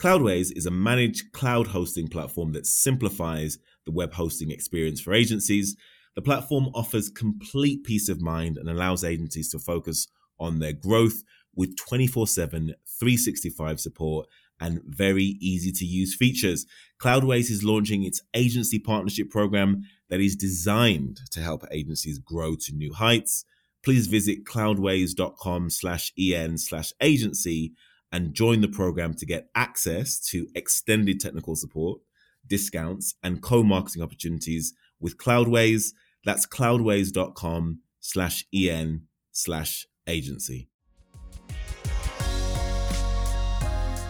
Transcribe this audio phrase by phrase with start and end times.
[0.00, 5.76] Cloudways is a managed cloud hosting platform that simplifies the web hosting experience for agencies.
[6.14, 10.08] The platform offers complete peace of mind and allows agencies to focus
[10.38, 11.22] on their growth
[11.54, 14.26] with 24 7, 365 support
[14.58, 16.64] and very easy to use features.
[16.98, 22.72] Cloudways is launching its agency partnership program that is designed to help agencies grow to
[22.72, 23.44] new heights.
[23.84, 27.74] Please visit cloudways.com slash en slash agency
[28.12, 32.00] and join the program to get access to extended technical support,
[32.46, 35.92] discounts, and co-marketing opportunities with Cloudways.
[36.24, 40.68] That's cloudways.com slash en slash agency.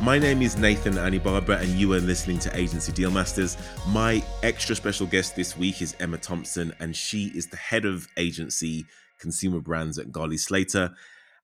[0.01, 3.59] My name is Nathan Anibaba, and you are listening to Agency Deal Masters.
[3.89, 8.09] My extra special guest this week is Emma Thompson, and she is the head of
[8.17, 8.87] agency
[9.19, 10.95] consumer brands at Golley Slater.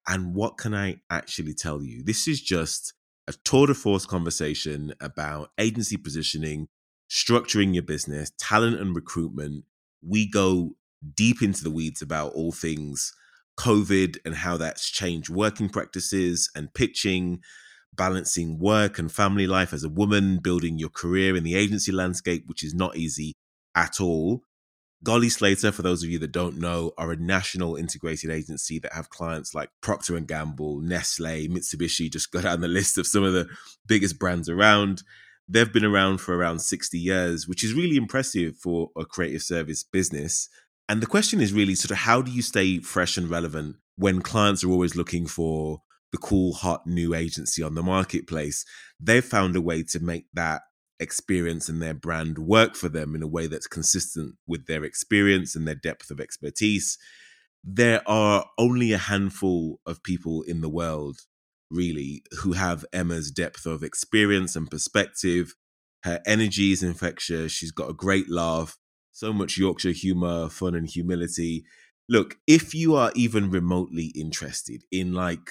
[0.09, 2.03] And what can I actually tell you?
[2.03, 2.95] This is just
[3.27, 6.69] a tour de force conversation about agency positioning,
[7.11, 9.65] structuring your business, talent and recruitment.
[10.07, 10.77] We go
[11.15, 13.13] deep into the weeds about all things
[13.59, 17.41] COVID and how that's changed working practices and pitching
[17.97, 22.45] balancing work and family life as a woman, building your career in the agency landscape,
[22.47, 23.33] which is not easy
[23.75, 24.43] at all.
[25.05, 28.93] Golley Slater, for those of you that don't know, are a national integrated agency that
[28.93, 32.11] have clients like Procter and Gamble, Nestle, Mitsubishi.
[32.11, 33.49] Just go down the list of some of the
[33.87, 35.03] biggest brands around.
[35.49, 39.85] They've been around for around 60 years, which is really impressive for a creative service
[39.85, 40.49] business.
[40.89, 44.23] And the question is really sort of how do you stay fresh and relevant when
[44.23, 48.65] clients are always looking for the cool, hot new agency on the marketplace,
[49.01, 50.63] they've found a way to make that
[50.99, 55.55] experience and their brand work for them in a way that's consistent with their experience
[55.55, 56.99] and their depth of expertise.
[57.63, 61.21] There are only a handful of people in the world,
[61.71, 65.55] really, who have Emma's depth of experience and perspective.
[66.05, 67.53] Her energy is infectious.
[67.53, 68.77] She's got a great laugh,
[69.13, 71.65] so much Yorkshire humor, fun, and humility.
[72.09, 75.51] Look, if you are even remotely interested in like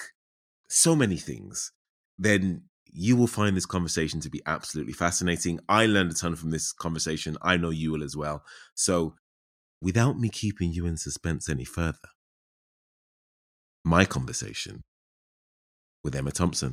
[0.68, 1.72] so many things,
[2.18, 2.62] then
[2.98, 5.60] you will find this conversation to be absolutely fascinating.
[5.68, 7.36] I learned a ton from this conversation.
[7.42, 8.42] I know you will as well.
[8.74, 9.14] So,
[9.82, 12.08] without me keeping you in suspense any further,
[13.84, 14.82] my conversation
[16.02, 16.72] with Emma Thompson.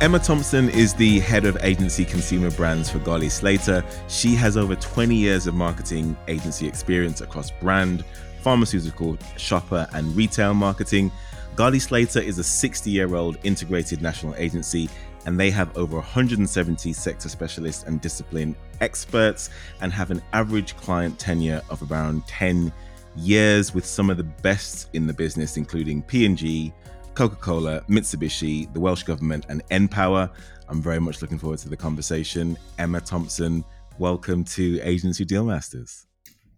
[0.00, 3.84] Emma Thompson is the head of agency consumer brands for Golley Slater.
[4.08, 8.04] She has over 20 years of marketing agency experience across brand,
[8.42, 11.10] pharmaceutical, shopper, and retail marketing.
[11.54, 14.88] Golley Slater is a 60 year old integrated national agency,
[15.26, 19.50] and they have over 170 sector specialists and discipline experts
[19.80, 22.72] and have an average client tenure of around 10
[23.16, 26.72] years with some of the best in the business, including P&G,
[27.14, 30.30] Coca Cola, Mitsubishi, the Welsh Government, and npower.
[30.68, 32.56] I'm very much looking forward to the conversation.
[32.78, 33.64] Emma Thompson,
[33.98, 36.06] welcome to Agency Deal Masters.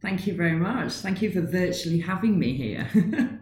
[0.05, 0.93] Thank you very much.
[0.93, 2.87] Thank you for virtually having me here.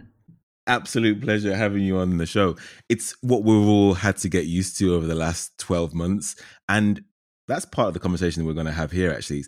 [0.68, 2.56] Absolute pleasure having you on the show.
[2.88, 6.36] It's what we've all had to get used to over the last 12 months.
[6.68, 7.02] And
[7.48, 9.44] that's part of the conversation we're going to have here, actually.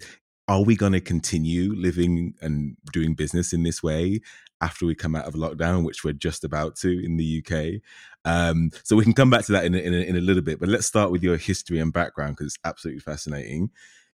[0.48, 4.20] Are we going to continue living and doing business in this way?
[4.64, 7.82] after we come out of lockdown, which we're just about to in the UK.
[8.24, 10.58] Um, so we can come back to that in in, in a little bit.
[10.58, 13.70] But let's start with your history and background because it's absolutely fascinating.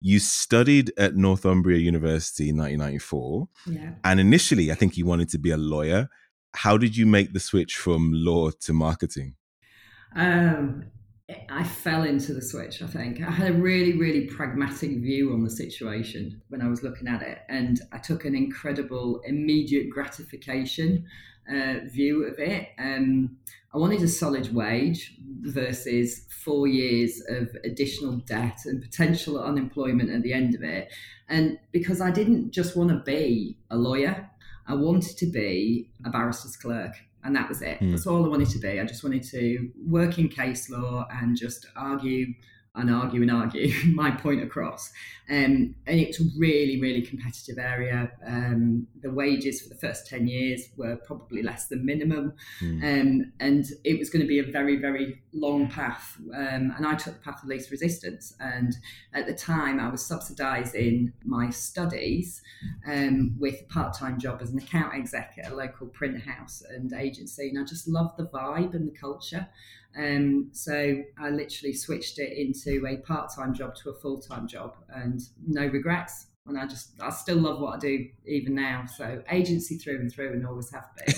[0.07, 3.47] You studied at Northumbria University in 1994.
[3.65, 3.89] Yeah.
[4.03, 6.09] And initially, I think you wanted to be a lawyer.
[6.53, 9.33] How did you make the switch from law to marketing?
[10.15, 10.83] Um,
[11.49, 13.19] I fell into the switch, I think.
[13.19, 17.23] I had a really, really pragmatic view on the situation when I was looking at
[17.23, 17.39] it.
[17.49, 21.07] And I took an incredible immediate gratification
[21.49, 22.69] uh, view of it.
[22.77, 23.37] Um,
[23.75, 30.21] I wanted a solid wage versus four years of additional debt and potential unemployment at
[30.21, 30.93] the end of it.
[31.27, 34.29] And because I didn't just want to be a lawyer,
[34.65, 36.93] I wanted to be a barrister's clerk
[37.25, 37.81] and that was it.
[37.81, 37.91] Mm.
[37.91, 38.79] That's all I wanted to be.
[38.79, 42.27] I just wanted to work in case law and just argue
[42.75, 44.91] and argue and argue my point across.
[45.27, 48.11] Um, and it's a really, really competitive area.
[48.25, 52.33] Um, the wages for the first 10 years were probably less than minimum.
[52.61, 52.83] Mm.
[52.83, 56.17] Um, and it was going to be a very, very long path.
[56.31, 58.35] Um, and I took the path of least resistance.
[58.39, 58.75] And
[59.13, 62.43] at the time, I was subsidising my studies
[62.87, 66.61] um, with a part time job as an account exec at a local print house
[66.69, 67.49] and agency.
[67.49, 69.47] And I just loved the vibe and the culture.
[69.97, 74.47] Um, so I literally switched it into a part time job to a full time
[74.47, 76.27] job and no regrets.
[76.47, 78.85] and I just I still love what I do even now.
[78.97, 81.15] So agency through and through, and always have been.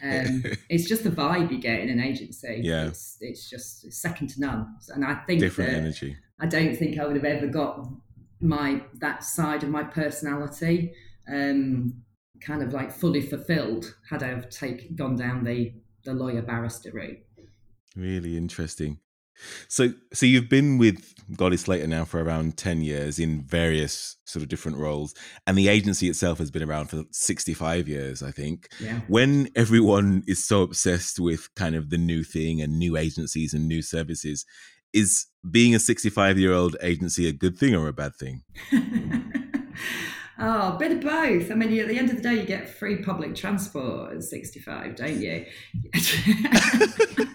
[0.00, 2.60] Um, it's just the vibe you get in an agency.
[2.62, 4.76] Yeah, it's, it's just second to none.
[4.88, 6.16] And I think different energy.
[6.40, 7.88] I don't think I would have ever got
[8.40, 10.92] my that side of my personality
[11.28, 11.94] um,
[12.40, 15.72] kind of like fully fulfilled had I have take gone down the
[16.04, 17.18] the lawyer barrister route.
[17.96, 18.98] Really interesting.
[19.68, 24.42] So, so you've been with Golley Slater now for around ten years in various sort
[24.42, 25.14] of different roles,
[25.46, 28.68] and the agency itself has been around for sixty-five years, I think.
[28.80, 29.00] Yeah.
[29.06, 33.68] When everyone is so obsessed with kind of the new thing and new agencies and
[33.68, 34.44] new services,
[34.92, 38.42] is being a sixty-five-year-old agency a good thing or a bad thing?
[39.78, 40.07] Mm.
[40.40, 41.50] Oh, a bit of both.
[41.50, 44.94] I mean, at the end of the day, you get free public transport at 65,
[44.94, 45.44] don't you?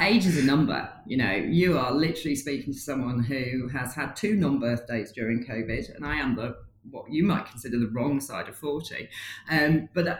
[0.00, 0.88] age is a number.
[1.06, 5.44] You know, you are literally speaking to someone who has had two non birthdays during
[5.44, 6.56] COVID, and I am the
[6.90, 9.08] what you might consider the wrong side of 40.
[9.50, 10.16] Um, but, uh,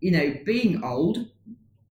[0.00, 1.26] you know, being old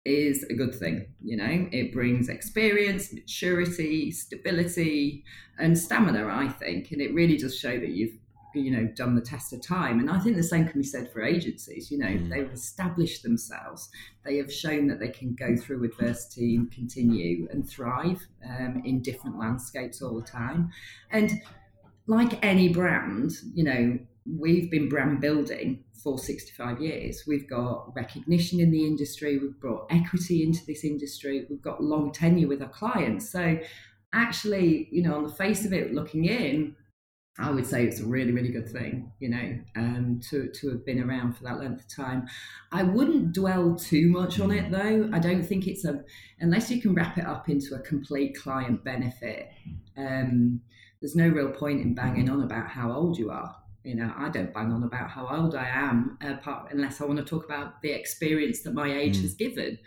[0.03, 1.07] is a good thing.
[1.23, 5.23] You know, it brings experience, maturity, stability,
[5.57, 6.91] and stamina, I think.
[6.91, 8.17] And it really does show that you've
[8.53, 11.11] you know done the test of time and i think the same can be said
[11.11, 12.29] for agencies you know mm.
[12.29, 13.89] they've established themselves
[14.23, 19.01] they have shown that they can go through adversity and continue and thrive um, in
[19.01, 20.69] different landscapes all the time
[21.11, 21.41] and
[22.07, 27.23] like any brand you know we've been brand building for 65 years.
[27.27, 32.11] We've got recognition in the industry, we've brought equity into this industry, we've got long
[32.11, 33.31] tenure with our clients.
[33.31, 33.59] So,
[34.13, 36.75] actually, you know, on the face of it, looking in,
[37.39, 40.85] I would say it's a really, really good thing, you know, um, to, to have
[40.85, 42.27] been around for that length of time.
[42.71, 45.09] I wouldn't dwell too much on it though.
[45.13, 46.03] I don't think it's a,
[46.41, 49.49] unless you can wrap it up into a complete client benefit,
[49.97, 50.59] um,
[50.99, 53.55] there's no real point in banging on about how old you are.
[53.83, 57.17] You know, I don't bang on about how old I am, apart, unless I want
[57.17, 59.21] to talk about the experience that my age mm.
[59.23, 59.79] has given.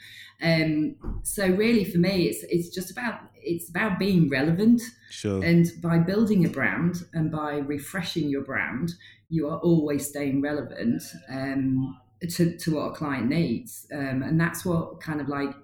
[0.43, 4.83] Um, so really, for me, it's it's just about it's about being relevant.
[5.11, 5.45] Sure.
[5.45, 8.93] And by building a brand and by refreshing your brand,
[9.29, 11.97] you are always staying relevant um,
[12.31, 15.55] to to what a client needs, um, and that's what kind of like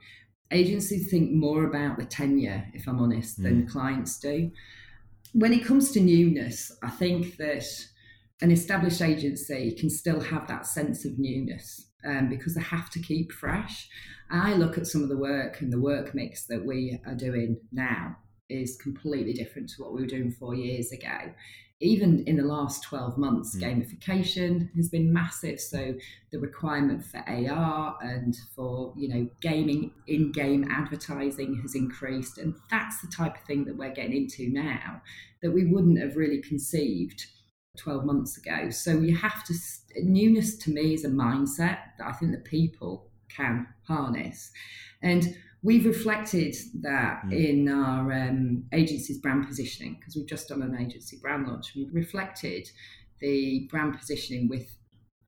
[0.52, 3.44] agencies think more about the tenure, if I'm honest, mm.
[3.44, 4.50] than clients do.
[5.32, 7.64] When it comes to newness, I think that
[8.42, 12.98] an established agency can still have that sense of newness um, because they have to
[13.00, 13.88] keep fresh.
[14.30, 17.58] I look at some of the work and the work mix that we are doing
[17.72, 18.16] now
[18.48, 21.32] is completely different to what we were doing four years ago.
[21.82, 23.62] Even in the last 12 months, mm.
[23.62, 25.58] gamification has been massive.
[25.58, 25.94] So
[26.30, 32.38] the requirement for AR and for, you know, gaming in-game advertising has increased.
[32.38, 35.00] And that's the type of thing that we're getting into now
[35.42, 37.26] that we wouldn't have really conceived
[37.80, 38.70] 12 months ago.
[38.70, 39.54] So you have to,
[40.02, 44.50] newness to me is a mindset that I think the people can harness.
[45.02, 47.32] And we've reflected that mm.
[47.32, 51.72] in our um, agency's brand positioning because we've just done an agency brand launch.
[51.74, 52.68] We've reflected
[53.20, 54.76] the brand positioning with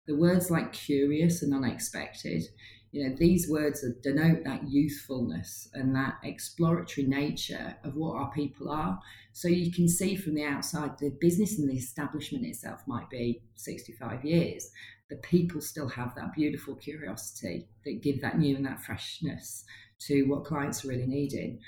[0.07, 2.43] the words like curious and unexpected
[2.93, 8.71] you know these words denote that youthfulness and that exploratory nature of what our people
[8.71, 9.01] are.
[9.33, 13.43] So you can see from the outside the business and the establishment itself might be
[13.55, 14.71] 65 years.
[15.09, 19.65] The people still have that beautiful curiosity that give that new and that freshness
[20.01, 21.61] to what clients are really needing.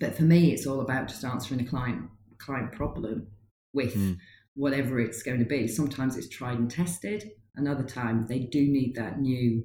[0.00, 3.26] But for me it's all about just answering a client client problem
[3.74, 4.16] with mm.
[4.54, 5.68] whatever it's going to be.
[5.68, 7.32] Sometimes it's tried and tested.
[7.54, 9.64] Another time they do need that new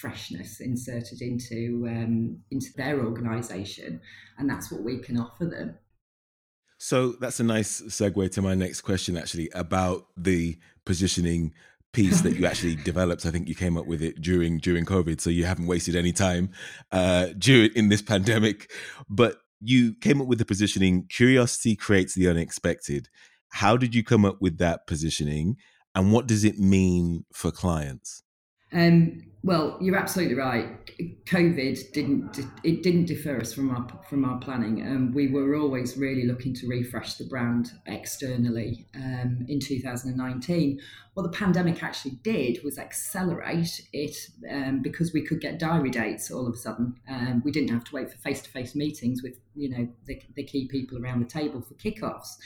[0.00, 4.00] freshness inserted into um, into their organisation,
[4.38, 5.76] and that's what we can offer them.
[6.78, 11.54] So that's a nice segue to my next question, actually, about the positioning
[11.92, 13.24] piece that you actually developed.
[13.24, 16.12] I think you came up with it during during COVID, so you haven't wasted any
[16.12, 16.50] time
[16.90, 18.70] uh, during in this pandemic.
[19.08, 23.08] But you came up with the positioning: curiosity creates the unexpected.
[23.50, 25.56] How did you come up with that positioning,
[25.94, 28.22] and what does it mean for clients?
[28.72, 30.68] Um, well, you're absolutely right.
[31.26, 34.86] COVID didn't it didn't defer us from our from our planning.
[34.86, 40.80] Um, we were always really looking to refresh the brand externally um, in 2019.
[41.14, 44.16] What the pandemic actually did was accelerate it
[44.48, 46.94] um, because we could get diary dates all of a sudden.
[47.08, 50.22] Um, we didn't have to wait for face to face meetings with you know the,
[50.36, 52.36] the key people around the table for kickoffs.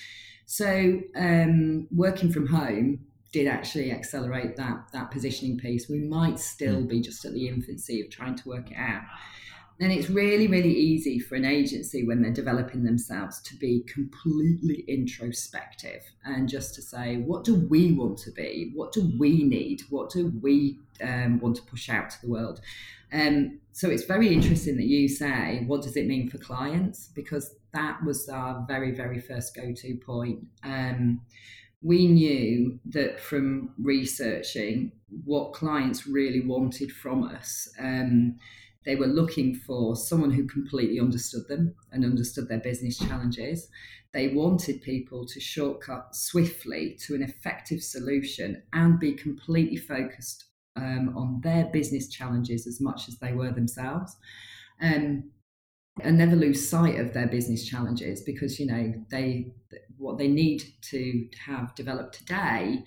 [0.46, 5.88] So um, working from home did actually accelerate that that positioning piece.
[5.88, 6.88] We might still mm.
[6.88, 9.02] be just at the infancy of trying to work it out.
[9.78, 14.84] And it's really, really easy for an agency when they're developing themselves to be completely
[14.88, 18.72] introspective and just to say, what do we want to be?
[18.74, 19.82] What do we need?
[19.90, 22.62] What do we um, want to push out to the world?
[23.12, 27.10] Um, so it's very interesting that you say, what does it mean for clients?
[27.14, 30.46] Because that was our very, very first go to point.
[30.64, 31.20] Um,
[31.86, 34.90] we knew that from researching
[35.24, 37.68] what clients really wanted from us.
[37.78, 38.38] Um,
[38.84, 43.68] they were looking for someone who completely understood them and understood their business challenges.
[44.12, 51.14] They wanted people to shortcut swiftly to an effective solution and be completely focused um,
[51.16, 54.16] on their business challenges as much as they were themselves.
[54.82, 55.30] Um,
[56.02, 59.52] and never lose sight of their business challenges because you know they
[59.98, 62.84] what they need to have developed today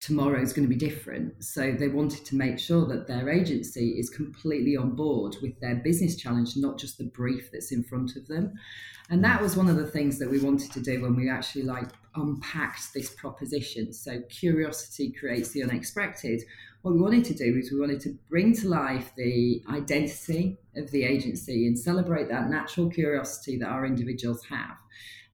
[0.00, 1.44] tomorrow is going to be different.
[1.44, 5.76] So they wanted to make sure that their agency is completely on board with their
[5.76, 8.54] business challenge, not just the brief that's in front of them.
[9.10, 11.64] And that was one of the things that we wanted to do when we actually
[11.64, 13.92] like unpacked this proposition.
[13.92, 16.42] So curiosity creates the unexpected.
[16.82, 20.90] What we wanted to do is we wanted to bring to life the identity of
[20.92, 24.76] the agency and celebrate that natural curiosity that our individuals have.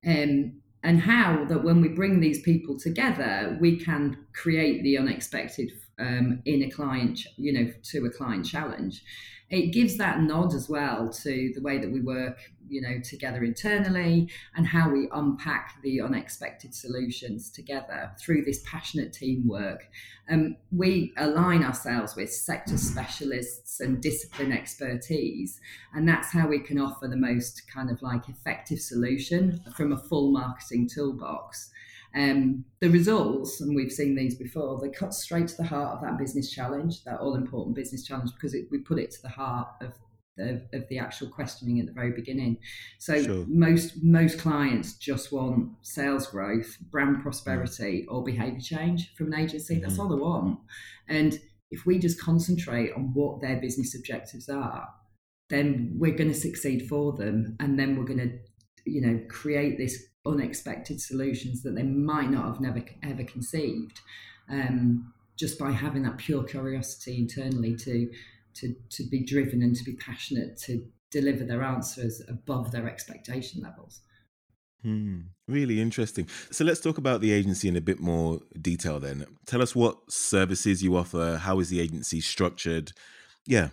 [0.04, 5.73] Um, and how that when we bring these people together, we can create the unexpected
[5.98, 9.02] um, in a client, you know, to a client challenge.
[9.48, 12.38] It gives that nod as well to the way that we work
[12.68, 19.12] you know together internally and how we unpack the unexpected solutions together through this passionate
[19.12, 19.88] teamwork
[20.30, 25.60] um, we align ourselves with sector specialists and discipline expertise
[25.94, 29.98] and that's how we can offer the most kind of like effective solution from a
[29.98, 31.70] full marketing toolbox
[32.14, 36.02] um, the results, and we've seen these before, they cut straight to the heart of
[36.02, 39.28] that business challenge, that all important business challenge, because it, we put it to the
[39.28, 39.92] heart of
[40.38, 42.58] of, of, the actual questioning at the very beginning.
[42.98, 43.46] So sure.
[43.48, 49.76] most most clients just want sales growth, brand prosperity, or behaviour change from an agency.
[49.76, 49.82] Mm-hmm.
[49.84, 50.58] That's all they want.
[51.08, 54.88] And if we just concentrate on what their business objectives are,
[55.48, 58.38] then we're going to succeed for them, and then we're going to,
[58.87, 64.00] you know, create this unexpected solutions that they might not have never ever conceived.
[64.49, 68.11] Um, just by having that pure curiosity internally to
[68.55, 73.62] to, to be driven and to be passionate to deliver their answers above their expectation
[73.62, 74.00] levels.
[74.83, 76.26] Hmm, really interesting.
[76.50, 79.26] So let's talk about the agency in a bit more detail then.
[79.47, 82.93] Tell us what services you offer, how is the agency structured?
[83.47, 83.71] Yeah.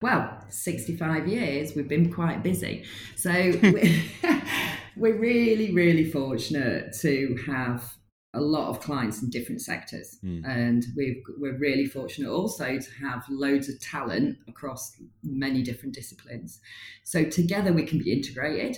[0.00, 2.84] Well, 65 years, we've been quite busy.
[3.16, 3.30] So
[4.96, 7.98] we're really, really fortunate to have
[8.34, 10.46] a lot of clients in different sectors mm.
[10.46, 16.60] and we are really fortunate also to have loads of talent across many different disciplines
[17.04, 18.76] so together we can be integrated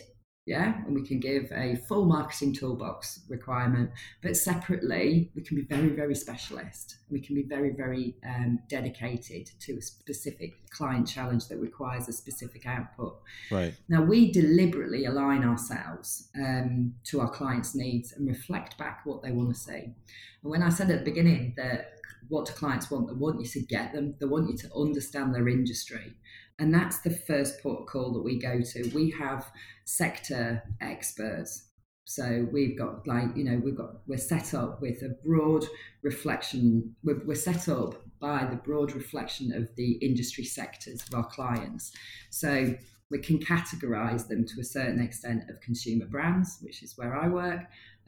[0.51, 3.89] yeah and we can give a full marketing toolbox requirement
[4.21, 6.97] but separately we can be very very specialist.
[7.11, 12.13] We can be very very um, dedicated to a specific client challenge that requires a
[12.13, 13.19] specific output.
[13.51, 13.75] Right.
[13.89, 19.33] Now we deliberately align ourselves um, to our clients needs and reflect back what they
[19.33, 19.95] want to see.
[20.43, 21.93] And when i said at the beginning that
[22.29, 23.09] what do clients want?
[23.09, 24.15] They want you to get them.
[24.21, 26.15] They want you to understand their industry.
[26.61, 28.91] And that's the first port call that we go to.
[28.95, 29.51] We have
[29.91, 31.67] sector experts.
[32.05, 35.65] So we've got like, you know, we've got, we're set up with a broad
[36.03, 41.27] reflection, we're, we're set up by the broad reflection of the industry sectors of our
[41.27, 41.93] clients.
[42.31, 42.75] So
[43.11, 47.29] we can categorize them to a certain extent of consumer brands, which is where I
[47.29, 47.61] work.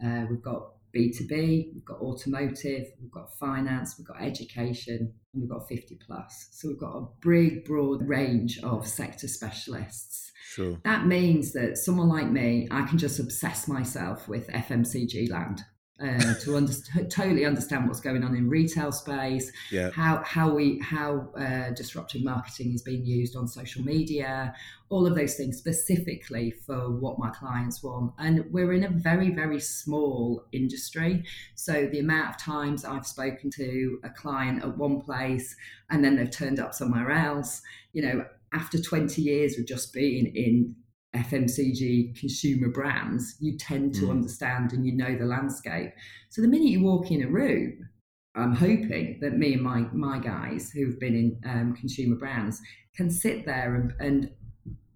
[0.05, 5.51] Uh, we've got B2B, we've got automotive, we've got finance, we've got education, and we've
[5.51, 6.49] got 50 plus.
[6.53, 10.32] So we've got a big, broad range of sector specialists.
[10.43, 10.79] Sure.
[10.85, 15.63] That means that someone like me, I can just obsess myself with FMCG land
[16.03, 16.73] uh, to under,
[17.09, 19.91] totally understand what's going on in retail space, yeah.
[19.91, 24.55] how how we how uh, disruptive marketing is being used on social media,
[24.89, 28.13] all of those things specifically for what my clients want.
[28.19, 33.51] And we're in a very very small industry, so the amount of times I've spoken
[33.53, 35.55] to a client at one place
[35.91, 38.25] and then they've turned up somewhere else, you know.
[38.53, 40.75] After 20 years of just being in
[41.15, 44.11] FMCG consumer brands, you tend to mm.
[44.11, 45.91] understand and you know the landscape.
[46.31, 47.89] So the minute you walk in a room,
[48.35, 52.61] I'm hoping that me and my my guys who've been in um, consumer brands
[52.97, 54.31] can sit there and, and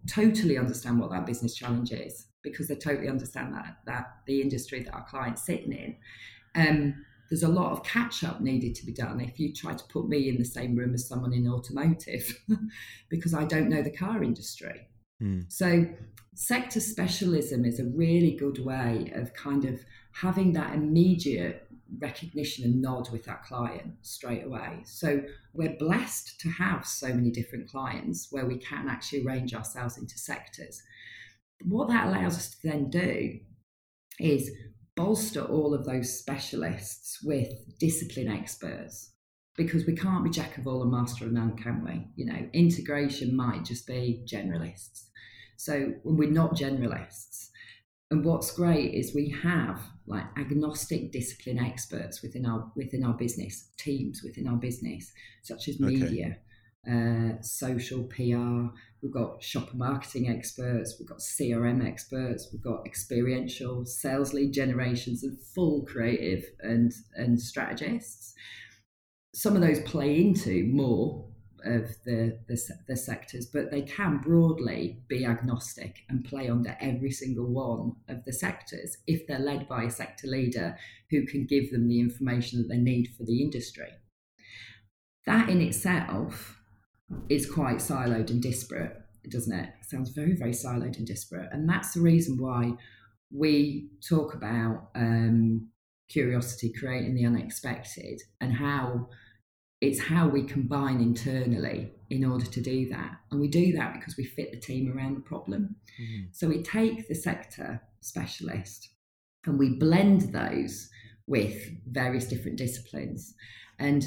[0.09, 4.83] totally understand what that business challenge is because they totally understand that that the industry
[4.83, 5.97] that our clients sitting in.
[6.55, 9.85] Um, there's a lot of catch up needed to be done if you try to
[9.85, 12.45] put me in the same room as someone in automotive
[13.09, 14.89] because I don't know the car industry.
[15.23, 15.51] Mm.
[15.51, 15.87] So,
[16.35, 19.81] sector specialism is a really good way of kind of
[20.13, 21.67] having that immediate
[21.99, 24.83] recognition and nod with that client straight away.
[24.85, 25.23] So,
[25.55, 30.19] we're blessed to have so many different clients where we can actually arrange ourselves into
[30.19, 30.83] sectors.
[31.65, 33.39] What that allows us to then do
[34.21, 34.51] is
[34.97, 37.49] bolster all of those specialists with
[37.79, 39.13] discipline experts
[39.57, 42.07] because we can't be jack of all and master of none, can we?
[42.17, 45.05] You know, integration might just be generalists.
[45.57, 47.49] So when we're not generalists,
[48.11, 53.71] and what's great is we have like agnostic discipline experts within our within our business
[53.77, 55.13] teams within our business,
[55.43, 56.39] such as media, okay.
[56.91, 58.73] Uh, social PR,
[59.07, 65.23] We've got shopper marketing experts, we've got CRM experts, we've got experiential sales lead generations
[65.23, 68.35] and full creative and, and strategists.
[69.33, 71.29] Some of those play into more
[71.65, 77.13] of the, the, the, sectors, but they can broadly be agnostic and play under every
[77.13, 80.77] single one of the sectors if they're led by a sector leader
[81.11, 83.91] who can give them the information that they need for the industry.
[85.27, 86.56] That in itself
[87.29, 88.97] is quite siloed and disparate,
[89.31, 89.69] doesn't it?
[89.81, 89.87] it?
[89.87, 91.49] Sounds very, very siloed and disparate.
[91.53, 92.73] And that's the reason why
[93.31, 95.69] we talk about um,
[96.09, 99.09] curiosity, creating the unexpected, and how
[99.81, 103.17] it's how we combine internally in order to do that.
[103.31, 105.77] And we do that because we fit the team around the problem.
[106.01, 106.25] Mm-hmm.
[106.33, 108.89] So we take the sector specialist
[109.45, 110.89] and we blend those
[111.27, 111.57] with
[111.91, 113.35] various different disciplines.
[113.79, 114.05] And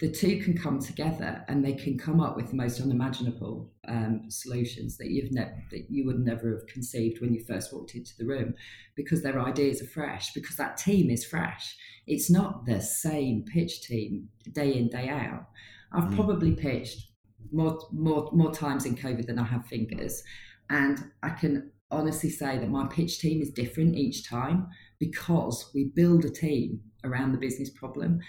[0.00, 4.22] the two can come together and they can come up with the most unimaginable um,
[4.28, 8.12] solutions that you've ne- that you would never have conceived when you first walked into
[8.16, 8.54] the room
[8.94, 11.76] because their ideas are fresh because that team is fresh.
[12.06, 15.46] It's not the same pitch team day in day out.
[15.92, 16.14] I've mm.
[16.14, 17.08] probably pitched
[17.50, 20.22] more more more times in covid than i have fingers.
[20.70, 25.90] And i can honestly say that my pitch team is different each time because we
[25.94, 28.20] build a team around the business problem.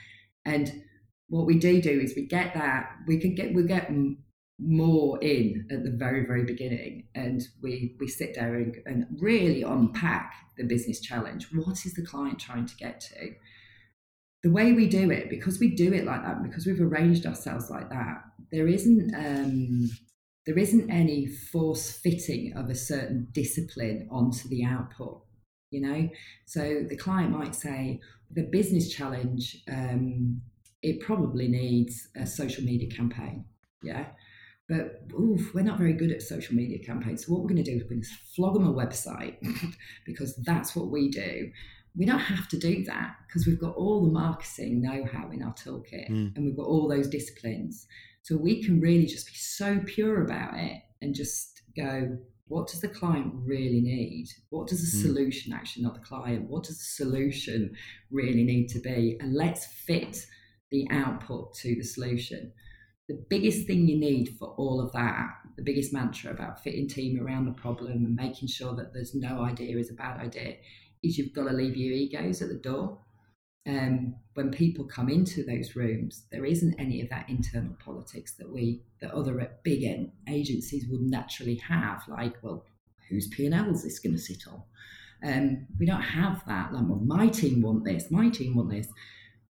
[0.46, 0.84] And
[1.30, 3.92] what we do do is we get that we can get we get
[4.60, 9.62] more in at the very very beginning and we we sit there and, and really
[9.62, 11.48] unpack the business challenge.
[11.54, 13.34] What is the client trying to get to?
[14.44, 17.70] The way we do it because we do it like that because we've arranged ourselves
[17.70, 19.90] like that there isn't um,
[20.46, 25.22] there isn't any force fitting of a certain discipline onto the output
[25.72, 26.10] you know?
[26.46, 28.00] So the client might say
[28.32, 30.42] the business challenge um,
[30.82, 33.46] it probably needs a social media campaign.
[33.84, 34.06] Yeah.
[34.68, 37.26] But oof, we're not very good at social media campaigns.
[37.26, 39.38] So what we're going to do is we're going to flog them a website
[40.06, 41.50] because that's what we do.
[41.98, 45.54] We don't have to do that because we've got all the marketing know-how in our
[45.54, 46.36] toolkit mm.
[46.36, 47.88] and we've got all those disciplines.
[48.22, 52.82] So we can really just be so pure about it and just go, what does
[52.82, 54.28] the client really need?
[54.50, 55.02] What does the mm.
[55.02, 57.76] solution actually, not the client, what does the solution
[58.12, 59.18] really need to be?
[59.20, 60.26] And let's fit
[60.72, 62.52] the output to the solution.
[63.08, 67.20] The biggest thing you need for all of that, the biggest mantra about fitting team
[67.20, 70.58] around the problem and making sure that there's no idea is a bad idea,
[71.02, 73.00] is you've got to leave your egos at the door.
[73.68, 78.52] Um, when people come into those rooms, there isn't any of that internal politics that
[78.52, 79.84] we, that other big
[80.28, 82.04] agencies would naturally have.
[82.08, 82.66] Like, well,
[83.10, 84.64] whose P and L is this going to sit on?
[85.24, 86.74] Um, we don't have that.
[86.74, 88.88] Like, well, my team want this, my team want this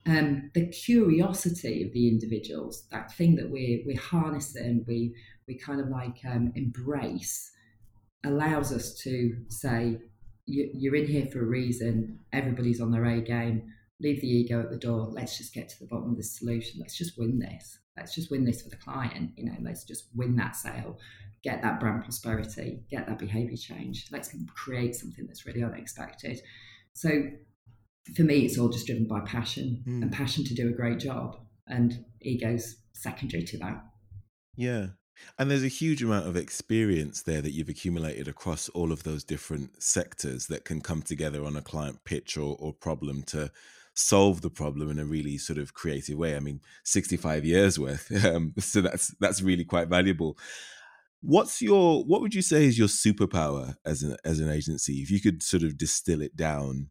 [0.06, 5.14] um, the curiosity of the individuals, that thing that we we harness and we
[5.48, 7.52] we kind of like um, embrace,
[8.24, 9.98] allows us to say,
[10.46, 12.20] you're in here for a reason.
[12.34, 13.72] Everybody's on their A game.
[14.00, 15.10] Leave the ego at the door.
[15.12, 16.80] Let's just get to the bottom of the solution.
[16.80, 17.80] Let's just win this.
[17.98, 19.32] Let's just win this for the client.
[19.36, 20.98] You know, let's just win that sale,
[21.44, 24.08] get that brand prosperity, get that behavior change.
[24.12, 26.40] Let's create something that's really unexpected.
[26.94, 27.10] So
[28.16, 30.02] for me, it's all just driven by passion mm.
[30.02, 33.84] and passion to do a great job, and ego's secondary to that.
[34.56, 34.88] Yeah.
[35.38, 39.24] And there's a huge amount of experience there that you've accumulated across all of those
[39.24, 43.52] different sectors that can come together on a client pitch or, or problem to
[43.94, 46.36] solve the problem in a really sort of creative way.
[46.36, 48.12] I mean, 65 years worth.
[48.30, 50.38] Um, so that's that's really quite valuable.
[51.22, 55.02] What's your what would you say is your superpower as an as an agency?
[55.02, 56.90] If you could sort of distill it down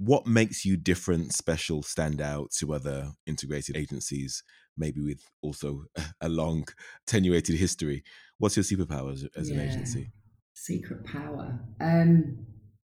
[0.00, 4.42] what makes you different, special, stand out to other integrated agencies,
[4.76, 5.84] maybe with also
[6.22, 6.66] a long,
[7.06, 8.02] attenuated history?
[8.38, 9.56] What's your superpower as, as yeah.
[9.56, 10.12] an agency?
[10.54, 11.60] Secret power.
[11.80, 12.46] Um,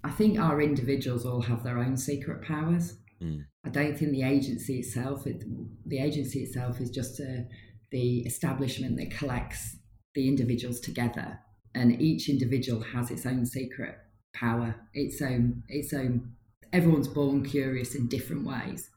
[0.03, 2.97] I think our individuals all have their own secret powers.
[3.21, 3.45] Mm.
[3.65, 5.43] I don't think the agency itself, it,
[5.85, 7.45] the agency itself is just a,
[7.91, 9.77] the establishment that collects
[10.13, 11.39] the individuals together,
[11.73, 13.95] and each individual has its own secret
[14.33, 16.33] power, its own, its own.
[16.73, 18.89] Everyone's born curious in different ways,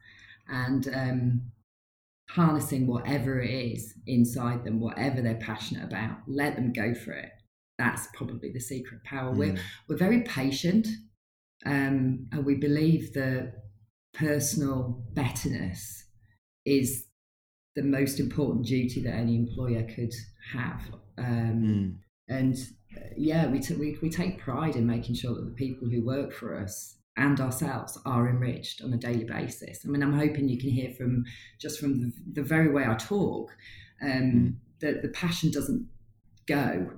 [0.48, 1.42] and um,
[2.30, 7.30] harnessing whatever it is inside them, whatever they're passionate about, let them go for it.
[7.78, 9.34] That's probably the secret power.
[9.34, 9.38] Mm.
[9.38, 9.56] We're
[9.88, 10.86] we're very patient,
[11.66, 13.54] um, and we believe that
[14.14, 16.04] personal betterness
[16.64, 17.06] is
[17.74, 20.12] the most important duty that any employer could
[20.52, 20.82] have.
[21.18, 21.96] Um, mm.
[22.28, 22.54] And
[22.96, 26.04] uh, yeah, we, t- we, we take pride in making sure that the people who
[26.06, 29.80] work for us and ourselves are enriched on a daily basis.
[29.84, 31.24] I mean, I'm hoping you can hear from
[31.60, 33.50] just from the, the very way I talk
[34.02, 34.54] um, mm.
[34.80, 35.86] that the passion doesn't
[36.46, 36.90] go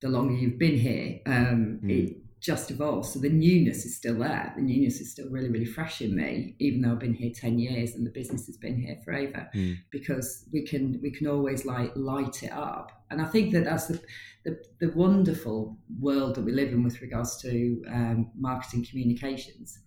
[0.00, 1.20] the longer you've been here.
[1.26, 1.90] Um, mm.
[1.90, 3.12] It just evolves.
[3.12, 4.52] So the newness is still there.
[4.56, 7.58] The newness is still really, really fresh in me, even though I've been here 10
[7.58, 9.76] years and the business has been here forever, mm.
[9.90, 12.92] because we can we can always like light it up.
[13.10, 14.00] And I think that that's the,
[14.44, 19.78] the, the wonderful world that we live in with regards to um, marketing communications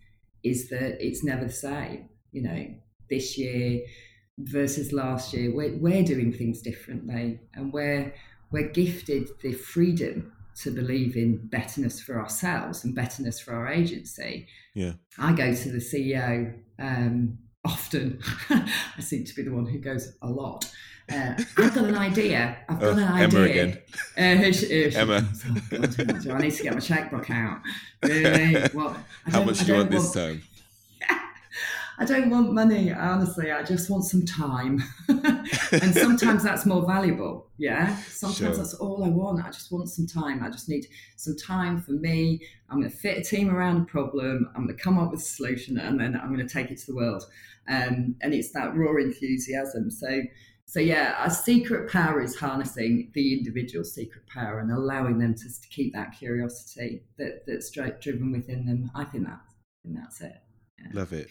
[0.43, 2.09] is that it's never the same.
[2.31, 2.65] You know,
[3.09, 3.81] this year
[4.39, 8.13] versus last year, we're, we're doing things differently and we're,
[8.51, 14.47] we're gifted the freedom to believe in betterness for ourselves and betterness for our agency.
[14.73, 14.93] Yeah.
[15.17, 18.21] I go to the CEO um, often.
[18.49, 20.71] I seem to be the one who goes a lot.
[21.11, 22.57] Uh, I've got an idea.
[22.69, 23.39] I've got oh, an idea.
[23.39, 23.77] Emma again.
[24.17, 25.27] Uh, she, she, Emma.
[25.73, 27.59] Oh, I need to get my checkbook out.
[28.03, 28.61] Really?
[28.69, 28.97] What?
[29.25, 30.41] How much do you want this time?
[32.01, 33.51] I don't want money, honestly.
[33.51, 34.83] I just want some time.
[35.07, 37.51] and sometimes that's more valuable.
[37.59, 37.95] Yeah.
[37.97, 38.55] Sometimes sure.
[38.55, 39.45] that's all I want.
[39.45, 40.43] I just want some time.
[40.43, 42.41] I just need some time for me.
[42.71, 44.49] I'm going to fit a team around a problem.
[44.55, 46.79] I'm going to come up with a solution and then I'm going to take it
[46.79, 47.23] to the world.
[47.69, 49.91] Um, and it's that raw enthusiasm.
[49.91, 50.23] So,
[50.65, 55.43] so yeah, our secret power is harnessing the individual secret power and allowing them to,
[55.43, 58.89] to keep that curiosity that, that's driven within them.
[58.95, 60.37] I think that, I think that's it.
[60.79, 60.99] Yeah.
[60.99, 61.27] Love it.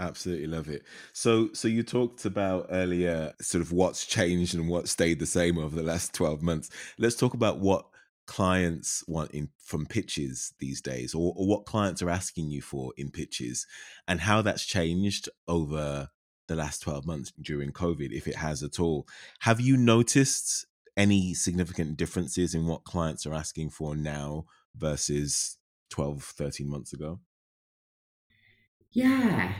[0.00, 0.82] Absolutely love it.
[1.12, 5.58] So, so you talked about earlier, sort of what's changed and what stayed the same
[5.58, 6.70] over the last twelve months.
[6.96, 7.84] Let's talk about what
[8.26, 12.94] clients want in from pitches these days, or, or what clients are asking you for
[12.96, 13.66] in pitches,
[14.08, 16.08] and how that's changed over
[16.48, 19.06] the last twelve months during COVID, if it has at all.
[19.40, 20.64] Have you noticed
[20.96, 25.58] any significant differences in what clients are asking for now versus
[25.90, 27.20] 12, 13 months ago?
[28.92, 29.52] Yeah,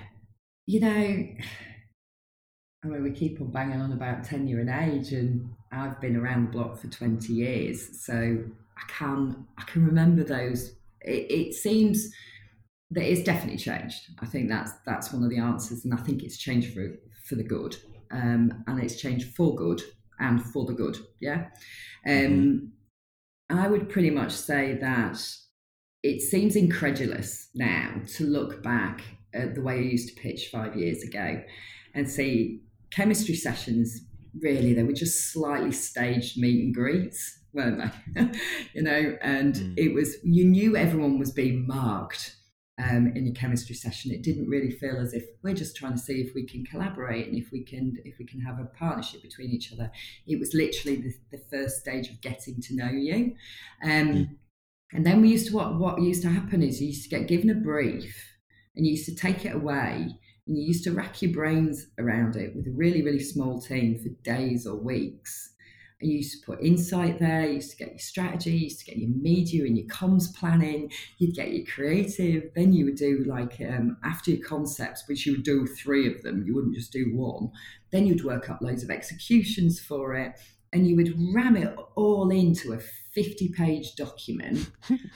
[0.70, 0.88] you know,
[2.84, 6.46] I mean, we keep on banging on about tenure and age, and I've been around
[6.46, 10.76] the block for 20 years, so I can I can remember those.
[11.02, 12.10] It, it seems
[12.90, 14.00] that it's definitely changed.
[14.20, 16.90] I think that's that's one of the answers, and I think it's changed for
[17.24, 17.76] for the good,
[18.12, 19.82] um, and it's changed for good
[20.18, 20.96] and for the good.
[21.20, 21.48] Yeah,
[22.06, 22.32] mm-hmm.
[22.32, 22.72] um,
[23.50, 23.58] mm-hmm.
[23.58, 25.22] I would pretty much say that
[26.02, 29.02] it seems incredulous now to look back
[29.34, 31.42] uh, the way I used to pitch five years ago
[31.94, 34.02] and see chemistry sessions.
[34.40, 38.30] Really, they were just slightly staged meet and greets, weren't they?
[38.74, 39.74] you know, and mm.
[39.76, 42.36] it was you knew everyone was being marked
[42.82, 44.12] um, in a chemistry session.
[44.12, 47.26] It didn't really feel as if we're just trying to see if we can collaborate
[47.26, 49.90] and if we can if we can have a partnership between each other.
[50.26, 53.34] It was literally the, the first stage of getting to know you.
[53.82, 54.28] Um, mm.
[54.92, 57.28] And then we used to what what used to happen is you used to get
[57.28, 58.29] given a brief
[58.76, 60.08] and you used to take it away
[60.50, 63.98] and you used to rack your brains around it with a really, really small team
[63.98, 65.52] for days or weeks.
[66.00, 68.80] And you used to put insight there, you used to get your strategy, you used
[68.80, 72.96] to get your media and your comms planning, you'd get your creative, then you would
[72.96, 76.74] do like um, after your concepts, which you would do three of them, you wouldn't
[76.74, 77.50] just do one.
[77.92, 80.32] Then you'd work up loads of executions for it
[80.72, 84.70] and you would ram it all into a 50 page document.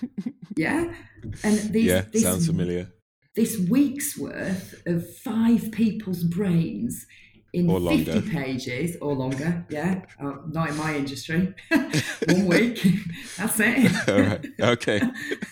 [0.57, 0.95] yeah.
[1.43, 2.93] And these, yeah, this, sounds familiar
[3.35, 7.07] this week's worth of five people's brains
[7.53, 9.64] in 50 pages or longer.
[9.68, 11.55] Yeah, uh, not in my industry.
[11.68, 12.85] One week,
[13.37, 14.09] that's it.
[14.09, 14.47] All right.
[14.61, 15.01] Okay.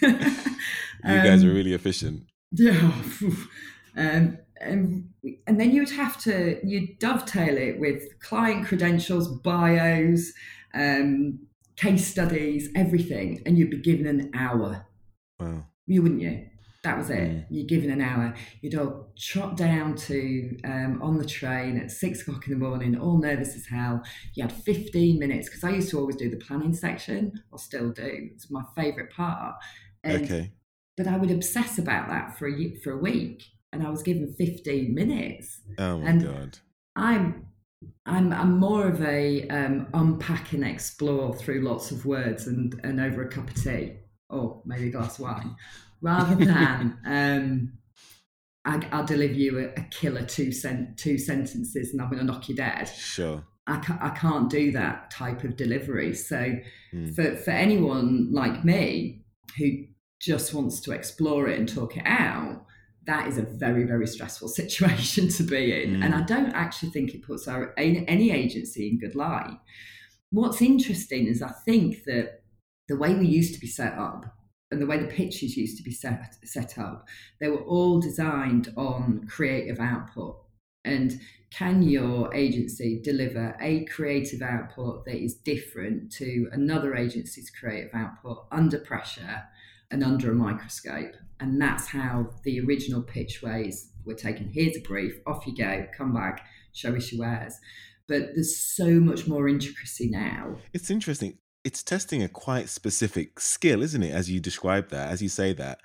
[0.01, 0.09] you
[1.05, 2.25] um, guys are really efficient.
[2.53, 2.93] Yeah.
[3.97, 5.09] Um, and,
[5.47, 10.33] and then you'd have to you dovetail it with client credentials, bios,
[10.75, 11.41] um,
[11.77, 14.87] case studies, everything, and you'd be given an hour.
[15.41, 15.67] Wow.
[15.87, 16.47] You wouldn't you?
[16.83, 17.29] That was it.
[17.29, 17.47] Mm.
[17.51, 18.35] You're given an hour.
[18.61, 22.99] You'd all trot down to um, on the train at six o'clock in the morning,
[22.99, 24.03] all nervous as hell.
[24.35, 27.91] You had 15 minutes because I used to always do the planning section, or still
[27.91, 28.31] do.
[28.35, 29.57] It's my favourite part.
[30.03, 30.53] And, okay.
[30.97, 33.45] But I would obsess about that for a for a week.
[33.73, 35.61] and I was given 15 minutes.
[35.79, 36.59] Oh my and god.
[36.97, 37.47] I'm
[38.07, 43.01] I'm I'm more of a um, unpack and explore through lots of words and and
[43.01, 43.99] over a cup of tea
[44.33, 45.55] or maybe a glass of wine,
[46.03, 47.73] rather than um,
[48.65, 52.25] I, will deliver you a, a killer two cent two sentences and I'm going to
[52.25, 52.89] knock you dead.
[52.89, 53.45] Sure.
[53.67, 56.15] I can't, I can't do that type of delivery.
[56.15, 56.57] So
[56.93, 57.15] mm.
[57.15, 59.25] for for anyone like me
[59.57, 59.85] who
[60.21, 62.65] just wants to explore it and talk it out,
[63.07, 66.05] that is a very very stressful situation to be in, mm.
[66.05, 69.59] and I don't actually think it puts our any agency in good light.
[70.31, 72.43] What's interesting is I think that
[72.89, 74.27] the way we used to be set up
[74.73, 77.07] and the way the pitches used to be set set up,
[77.41, 80.39] they were all designed on creative output.
[80.85, 87.95] And can your agency deliver a creative output that is different to another agency's creative
[87.95, 89.43] output under pressure
[89.91, 91.15] and under a microscope?
[91.39, 94.49] And that's how the original pitch ways were taken.
[94.49, 97.55] Here's a brief, off you go, come back, show us your wares.
[98.09, 100.57] But there's so much more intricacy now.
[100.73, 104.13] It's interesting it's testing a quite specific skill, isn't it?
[104.13, 105.81] As you describe that, as you say that,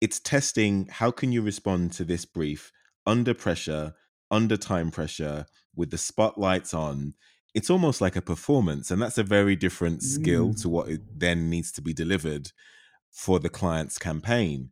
[0.00, 2.72] it's testing how can you respond to this brief
[3.06, 3.94] under pressure,
[4.30, 7.14] under time pressure, with the spotlights on.
[7.54, 10.62] It's almost like a performance, and that's a very different skill mm.
[10.62, 12.50] to what it then needs to be delivered
[13.10, 14.70] for the client's campaign.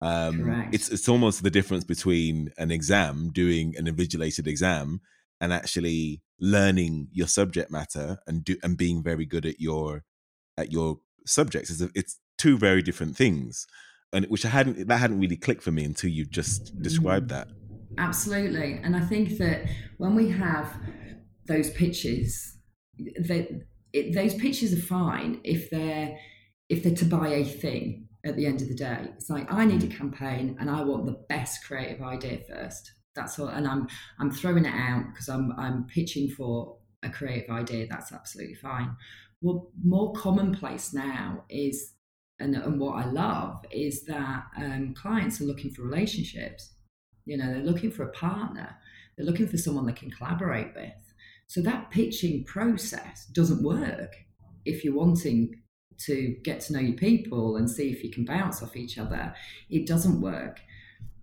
[0.00, 5.00] Um, it's it's almost the difference between an exam, doing an invigilated exam,
[5.40, 10.04] and actually learning your subject matter and do and being very good at your
[10.56, 13.66] at your subjects it's, a, it's two very different things.
[14.12, 17.48] And which i hadn't that hadn't really clicked for me until you just described that.
[17.98, 18.80] Absolutely.
[18.82, 19.66] And i think that
[19.98, 20.74] when we have
[21.46, 22.56] those pitches
[22.98, 23.48] that
[24.14, 26.16] those pitches are fine if they're
[26.68, 29.10] if they're to buy a thing at the end of the day.
[29.16, 29.96] It's like i need a mm.
[29.96, 34.64] campaign and i want the best creative idea first that's all and i'm i'm throwing
[34.64, 38.94] it out because i'm i'm pitching for a creative idea that's absolutely fine.
[39.40, 41.94] Well, more commonplace now is
[42.38, 46.74] and, and what i love is that um, clients are looking for relationships.
[47.24, 48.76] You know they're looking for a partner.
[49.16, 50.92] They're looking for someone they can collaborate with.
[51.46, 54.16] So that pitching process doesn't work
[54.64, 55.60] if you're wanting
[56.06, 59.34] to get to know your people and see if you can bounce off each other.
[59.68, 60.60] It doesn't work.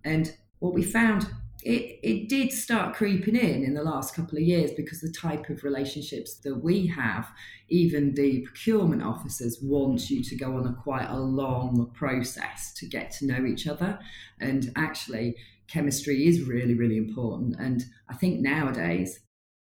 [0.04, 1.28] And what we found
[1.62, 5.50] it, it did start creeping in in the last couple of years because the type
[5.50, 7.28] of relationships that we have,
[7.68, 12.86] even the procurement officers want you to go on a quite a long process to
[12.86, 13.98] get to know each other.
[14.40, 15.34] And actually,
[15.66, 17.56] chemistry is really, really important.
[17.58, 19.20] And I think nowadays,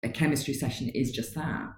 [0.02, 1.72] a chemistry session is just that.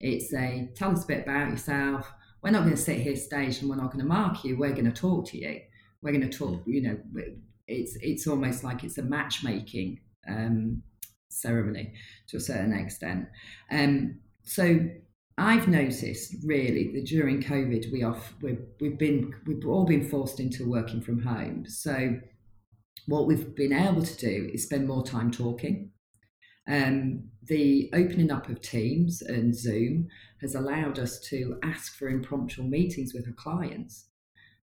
[0.00, 2.10] It's a tell us a bit about yourself.
[2.42, 4.56] We're not going to sit here staged and we're not going to mark you.
[4.56, 5.60] We're going to talk to you.
[6.02, 6.72] We're going to talk, hmm.
[6.72, 6.98] you know,
[7.70, 10.82] it's it's almost like it's a matchmaking um,
[11.28, 11.92] ceremony
[12.28, 13.28] to a certain extent.
[13.70, 14.88] Um, so
[15.38, 20.40] I've noticed really that during COVID we off we've, we've been we've all been forced
[20.40, 21.64] into working from home.
[21.66, 22.18] So
[23.06, 25.90] what we've been able to do is spend more time talking.
[26.68, 30.08] Um, the opening up of Teams and Zoom
[30.40, 34.09] has allowed us to ask for impromptu meetings with our clients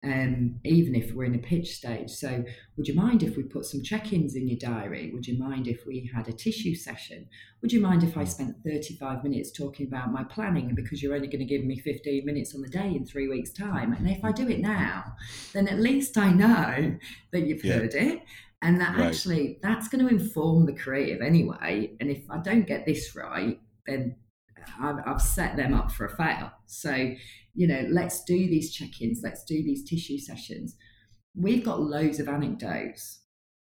[0.04, 2.12] um, even if we're in a pitch stage.
[2.12, 2.44] So,
[2.76, 5.12] would you mind if we put some check ins in your diary?
[5.14, 7.28] Would you mind if we had a tissue session?
[7.62, 11.28] Would you mind if I spent 35 minutes talking about my planning because you're only
[11.28, 13.94] going to give me 15 minutes on the day in three weeks' time?
[13.94, 15.04] And if I do it now,
[15.54, 16.98] then at least I know
[17.32, 17.74] that you've yeah.
[17.76, 18.24] heard it.
[18.62, 19.08] And that right.
[19.08, 21.92] actually, that's going to inform the creative anyway.
[22.00, 24.16] And if I don't get this right, then
[24.82, 26.52] I've, I've set them up for a fail.
[26.80, 27.16] So
[27.56, 30.76] you know, let's do these check ins, let's do these tissue sessions.
[31.36, 33.22] We've got loads of anecdotes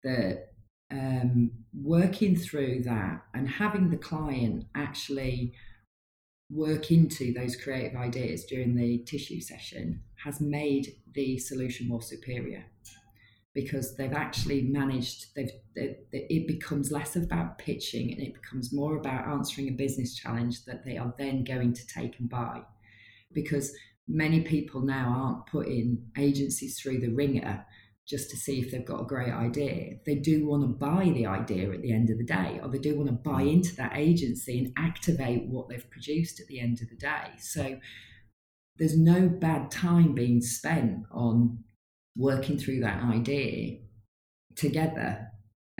[0.03, 0.47] that
[0.91, 5.53] um, working through that and having the client actually
[6.49, 12.65] work into those creative ideas during the tissue session has made the solution more superior
[13.55, 18.97] because they've actually managed they've they, it becomes less about pitching and it becomes more
[18.97, 22.61] about answering a business challenge that they are then going to take and buy
[23.33, 23.75] because
[24.07, 27.65] many people now aren't putting agencies through the ringer
[28.05, 29.95] just to see if they've got a great idea.
[30.05, 32.79] They do want to buy the idea at the end of the day, or they
[32.79, 33.53] do want to buy mm.
[33.53, 37.31] into that agency and activate what they've produced at the end of the day.
[37.39, 37.79] So
[38.77, 41.59] there's no bad time being spent on
[42.17, 43.79] working through that idea
[44.55, 45.27] together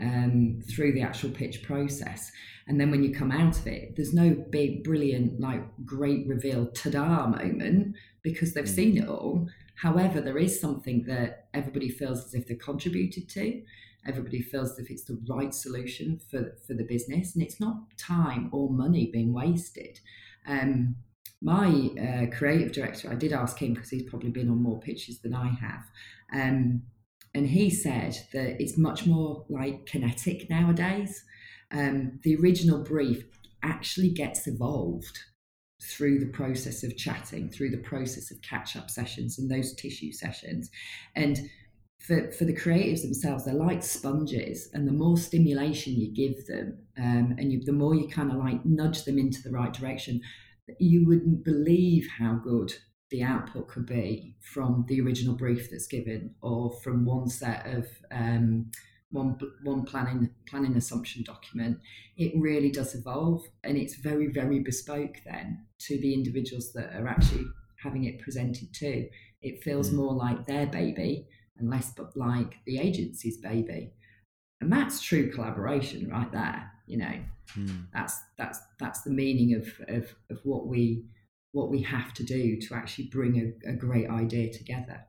[0.00, 2.30] um, through the actual pitch process.
[2.66, 6.66] And then when you come out of it, there's no big, brilliant, like great reveal,
[6.68, 8.74] ta da moment because they've mm.
[8.74, 9.48] seen it all.
[9.76, 13.62] However, there is something that everybody feels as if they've contributed to.
[14.06, 17.34] everybody feels as if it's the right solution for, for the business.
[17.34, 19.98] And it's not time or money being wasted.
[20.46, 20.96] Um,
[21.40, 25.20] my uh, creative director, I did ask him because he's probably been on more pitches
[25.20, 25.84] than I have.
[26.32, 26.82] Um,
[27.34, 31.24] and he said that it's much more like kinetic nowadays.
[31.72, 33.24] Um, the original brief
[33.62, 35.18] actually gets evolved
[35.82, 40.12] through the process of chatting, through the process of catch up sessions and those tissue
[40.12, 40.70] sessions.
[41.16, 41.50] And
[41.98, 46.78] for, for the creatives themselves, they're like sponges, and the more stimulation you give them,
[46.98, 50.20] um, and you, the more you kind of like nudge them into the right direction,
[50.78, 52.72] you wouldn't believe how good
[53.14, 57.86] the output could be from the original brief that's given, or from one set of
[58.10, 58.72] um,
[59.12, 61.78] one one planning planning assumption document.
[62.16, 67.06] It really does evolve, and it's very very bespoke then to the individuals that are
[67.06, 67.44] actually
[67.80, 69.08] having it presented to.
[69.42, 69.94] It feels mm.
[69.94, 73.92] more like their baby and less but like the agency's baby.
[74.60, 76.68] And that's true collaboration right there.
[76.88, 77.20] You know,
[77.56, 77.86] mm.
[77.92, 81.04] that's that's that's the meaning of, of of what we
[81.54, 85.06] what we have to do to actually bring a, a great idea together.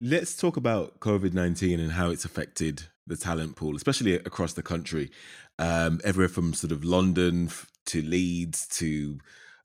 [0.00, 4.62] Let's talk about COVID 19 and how it's affected the talent pool, especially across the
[4.62, 5.10] country,
[5.58, 7.48] um, everywhere from sort of London
[7.86, 9.18] to Leeds to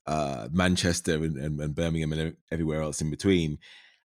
[0.08, 3.58] uh, Manchester and, and, and Birmingham and everywhere else in between.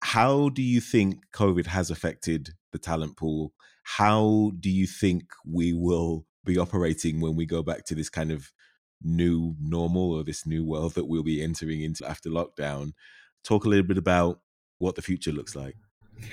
[0.02, 3.52] How do you think COVID has affected the talent pool?
[3.84, 8.32] How do you think we will be operating when we go back to this kind
[8.32, 8.50] of
[9.04, 12.92] new normal or this new world that we'll be entering into after lockdown?
[13.44, 14.40] Talk a little bit about
[14.78, 15.76] what the future looks like.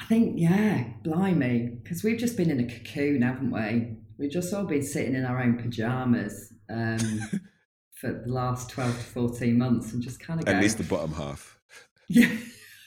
[0.00, 3.96] I think, yeah, blimey, because we've just been in a cocoon, haven't we?
[4.16, 6.98] We've just all been sitting in our own pajamas um,
[7.94, 11.12] for the last 12 to 14 months and just kind of At least the bottom
[11.12, 11.56] half.
[12.10, 12.34] Yeah,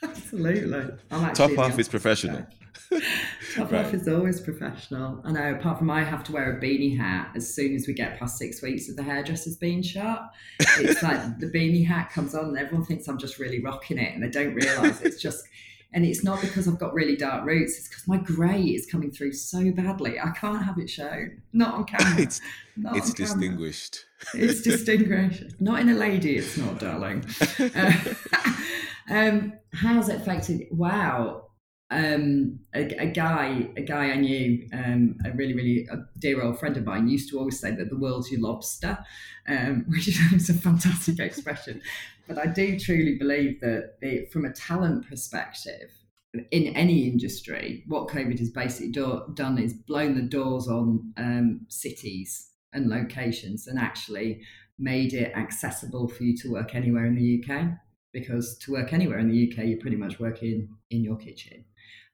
[0.02, 0.98] absolutely.
[1.36, 2.48] Top half is professional.
[3.56, 3.94] Top right.
[3.94, 5.22] is always professional.
[5.24, 7.94] I know, apart from I have to wear a beanie hat as soon as we
[7.94, 10.30] get past six weeks of the hairdresser's being shut.
[10.60, 14.14] It's like the beanie hat comes on and everyone thinks I'm just really rocking it
[14.14, 15.46] and they don't realise it's just
[15.94, 19.12] and it's not because I've got really dark roots, it's because my grey is coming
[19.12, 20.20] through so badly.
[20.20, 21.42] I can't have it shown.
[21.52, 22.22] Not on camera.
[22.22, 22.40] it's
[22.78, 24.06] not it's distinguished.
[24.34, 25.60] It's distinguished.
[25.60, 27.26] not in a lady, it's not, darling.
[27.76, 27.94] Uh,
[29.10, 30.68] um, how's it affected?
[30.72, 31.48] Wow.
[31.92, 36.58] Um, a, a, guy, a guy I knew, um, a really, really a dear old
[36.58, 38.98] friend of mine, used to always say that the world's your lobster,
[39.48, 41.82] um, which is a fantastic expression.
[42.28, 45.92] But I do truly believe that the, from a talent perspective,
[46.52, 51.66] in any industry, what COVID has basically do, done is blown the doors on um,
[51.68, 54.42] cities and locations and actually
[54.80, 57.66] made it accessible for you to work anywhere in the UK.
[58.14, 61.64] Because to work anywhere in the UK, you're pretty much working in your kitchen,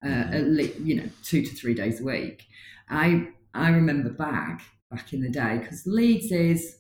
[0.04, 0.34] uh, mm-hmm.
[0.34, 2.46] at least, you know, two to three days a week.
[2.90, 6.78] I I remember back back in the day because Leeds is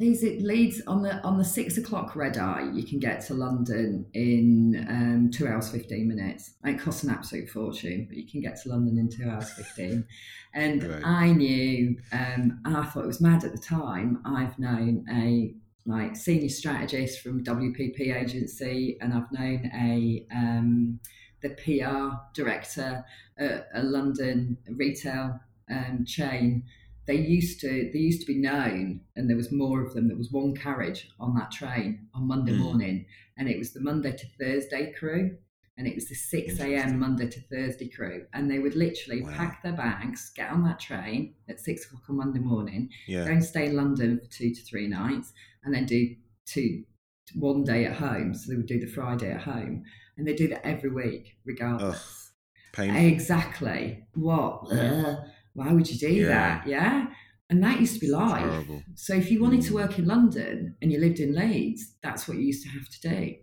[0.00, 2.70] Leeds, it leads on the on the six o'clock red eye.
[2.72, 6.52] You can get to London in um, two hours fifteen minutes.
[6.64, 10.06] It costs an absolute fortune, but you can get to London in two hours fifteen.
[10.54, 11.02] And right.
[11.04, 14.22] I knew, um, and I thought it was mad at the time.
[14.24, 21.00] I've known a like senior strategist from WPP agency, and I've known a um,
[21.42, 23.04] the PR director
[23.38, 26.64] at a London retail um, chain
[27.08, 30.16] they used to they used to be known and there was more of them there
[30.16, 32.58] was one carriage on that train on monday mm.
[32.58, 35.36] morning and it was the monday to thursday crew
[35.78, 39.32] and it was the 6 a.m monday to thursday crew and they would literally wow.
[39.34, 43.24] pack their bags get on that train at 6 o'clock on monday morning yeah.
[43.24, 45.32] go and stay in london for two to three nights
[45.64, 46.84] and then do two
[47.34, 49.82] one day at home so they would do the friday at home
[50.18, 52.32] and they do that every week regardless
[52.76, 54.68] Ugh, exactly what
[55.58, 56.28] why would you do yeah.
[56.28, 56.66] that?
[56.66, 57.06] Yeah.
[57.50, 58.64] And that used to be life.
[58.94, 59.66] So if you wanted mm.
[59.68, 62.88] to work in London and you lived in Leeds, that's what you used to have
[62.88, 63.34] to do.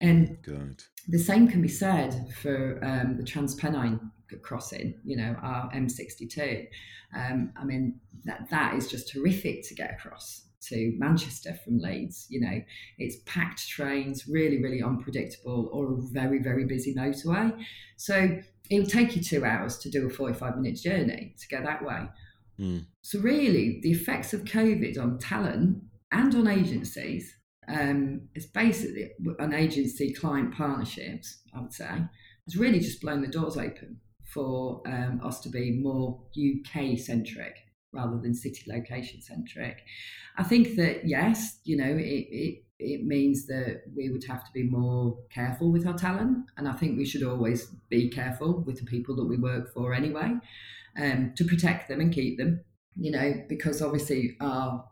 [0.00, 0.82] And God.
[1.08, 4.00] the same can be said for um, the Transpennine
[4.42, 6.68] crossing, you know, our M62.
[7.14, 12.26] Um, I mean, that, that is just horrific to get across to Manchester from Leeds.
[12.28, 12.60] You know,
[12.98, 17.56] it's packed trains, really, really unpredictable, or a very, very busy motorway.
[17.96, 18.38] So
[18.70, 21.84] it would take you two hours to do a 45 minute journey to go that
[21.84, 22.08] way.
[22.58, 22.86] Mm.
[23.02, 27.34] So, really, the effects of COVID on talent and on agencies
[27.68, 33.28] um, is basically an agency client partnerships, I would say, has really just blown the
[33.28, 39.82] doors open for um, us to be more UK centric rather than city location centric.
[40.36, 44.52] I think that yes, you know, it, it it means that we would have to
[44.52, 48.78] be more careful with our talent, and I think we should always be careful with
[48.78, 50.34] the people that we work for anyway,
[50.96, 52.60] um, to protect them and keep them.
[52.96, 54.84] You know, because obviously our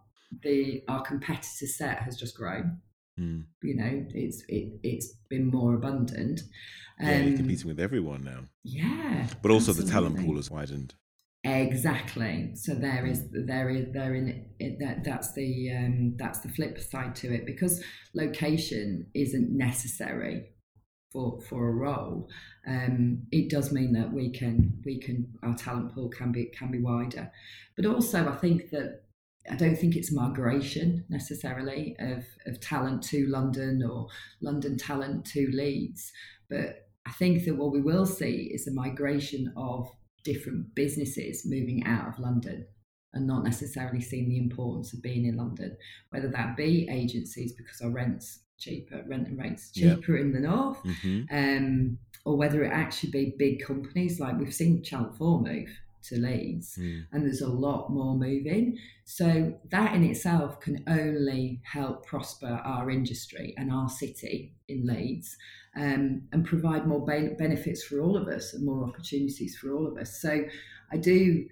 [0.43, 2.81] the our competitor set has just grown.
[3.19, 3.45] Mm.
[3.63, 6.43] You know, it's it, it's been more abundant.
[7.01, 8.41] Um, yeah, you're competing with everyone now.
[8.65, 9.85] Yeah, but also absolutely.
[9.85, 10.95] the talent pool has widened.
[11.47, 12.57] Exactly.
[12.57, 16.81] So there is there is there in it, that that's the um, that's the flip
[16.81, 17.85] side to it because
[18.15, 20.49] location isn't necessary
[21.13, 22.29] for for a role.
[22.67, 26.73] Um, it does mean that we can we can our talent pool can be can
[26.73, 27.31] be wider,
[27.77, 29.03] but also I think that
[29.49, 34.09] I don't think it's migration necessarily of of talent to London or
[34.43, 36.11] London talent to Leeds,
[36.51, 39.89] but I think that what we will see is a migration of
[40.27, 42.67] different businesses moving out of London
[43.15, 45.77] and not necessarily seeing the importance of being in London,
[46.11, 50.83] whether that be agencies because our rent's cheaper, rent and rates cheaper in the north,
[50.83, 51.23] mm-hmm.
[51.31, 55.71] um, or whether it actually be big companies like we've seen Channel 4 move
[56.05, 57.05] to Leeds, mm.
[57.13, 58.79] and there's a lot more moving.
[59.05, 65.37] So that in itself can only help prosper our industry and our city in Leeds,
[65.77, 69.97] um, and provide more benefits for all of us and more opportunities for all of
[69.97, 70.21] us.
[70.21, 70.45] So
[70.93, 71.47] I do.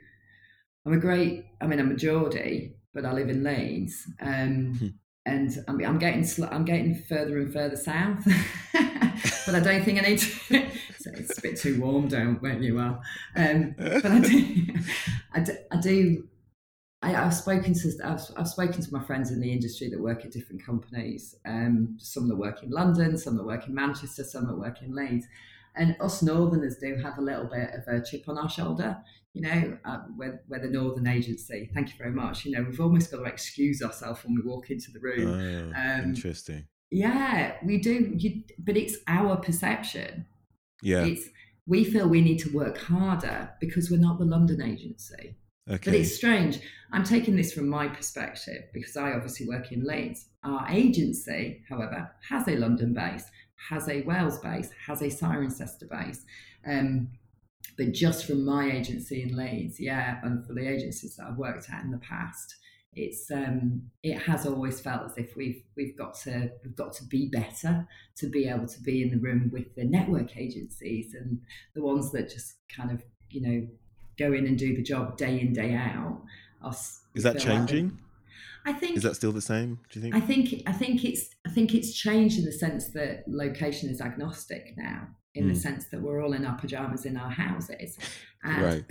[0.86, 1.46] I'm a great.
[1.60, 4.06] I mean, I'm a Geordie, but I live in Leeds.
[4.20, 4.86] Um, hmm.
[5.26, 8.24] and I'm, I'm, getting I'm getting further and further south,
[8.72, 10.66] but I don't think I need to
[11.18, 13.00] it's a bit too warm down where you are.
[13.36, 14.66] Um, but I do,
[15.34, 16.28] I do, I do
[17.04, 20.24] I, have spoken to I've, I've, spoken to my friends in the industry that work
[20.24, 21.34] at different companies.
[21.44, 24.94] Um, some that work in London, some that work in Manchester, some that work in
[24.94, 25.26] Leeds.
[25.76, 28.96] And us Northerners do have a little bit of a chip on our shoulder.
[29.34, 31.68] You know, uh, we're, we're, the Northern Agency.
[31.74, 32.44] Thank you very much.
[32.44, 35.72] You know, we've almost got to excuse ourselves when we walk into the room.
[35.74, 36.66] Oh, um, interesting.
[36.90, 38.14] Yeah, we do.
[38.16, 40.26] You, but it's our perception
[40.84, 41.04] yeah.
[41.04, 41.28] It's
[41.66, 45.36] we feel we need to work harder because we're not the London agency.
[45.68, 45.90] Okay.
[45.90, 46.60] But it's strange.
[46.92, 50.26] I'm taking this from my perspective because I obviously work in Leeds.
[50.44, 53.24] Our agency, however, has a London base,
[53.70, 56.22] has a Wales base, has a Cirencester base.
[56.66, 57.08] Um,
[57.78, 61.70] but just from my agency in Leeds, yeah, and for the agencies that I've worked
[61.70, 62.56] at in the past,
[62.96, 67.04] it's um, it has always felt as if we've we've got to we've got to
[67.04, 67.86] be better
[68.16, 71.40] to be able to be in the room with the network agencies and
[71.74, 73.66] the ones that just kind of you know
[74.18, 76.22] go in and do the job day in day out.
[77.14, 77.98] Is that changing?
[78.64, 79.80] Like I think is that still the same?
[79.90, 80.14] Do you think?
[80.14, 84.00] I think I think it's I think it's changed in the sense that location is
[84.00, 85.54] agnostic now in mm.
[85.54, 87.98] the sense that we're all in our pajamas in our houses.
[88.44, 88.84] And, right.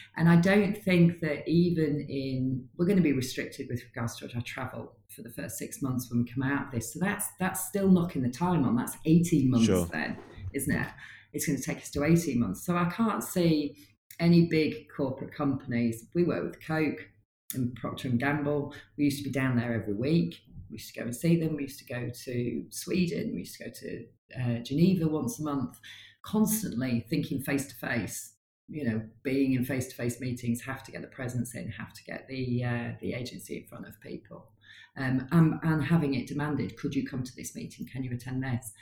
[0.16, 4.28] and I don't think that even in, we're going to be restricted with regards to
[4.34, 6.92] our travel for the first six months when we come out of this.
[6.92, 8.76] So that's, that's still knocking the time on.
[8.76, 9.86] That's 18 months sure.
[9.86, 10.18] then,
[10.52, 10.88] isn't it?
[11.32, 12.64] It's going to take us to 18 months.
[12.64, 13.76] So I can't see
[14.20, 16.06] any big corporate companies.
[16.14, 17.08] We work with Coke
[17.54, 18.74] and Procter and Gamble.
[18.98, 20.40] We used to be down there every week.
[20.70, 21.56] We used to go and see them.
[21.56, 23.32] We used to go to Sweden.
[23.32, 24.04] We used to go to
[24.34, 25.78] uh, Geneva once a month,
[26.22, 28.32] constantly thinking face to face.
[28.68, 31.92] You know, being in face to face meetings, have to get the presence in, have
[31.92, 34.50] to get the uh, the agency in front of people,
[34.96, 36.76] um, and, and having it demanded.
[36.76, 37.86] Could you come to this meeting?
[37.86, 38.72] Can you attend this?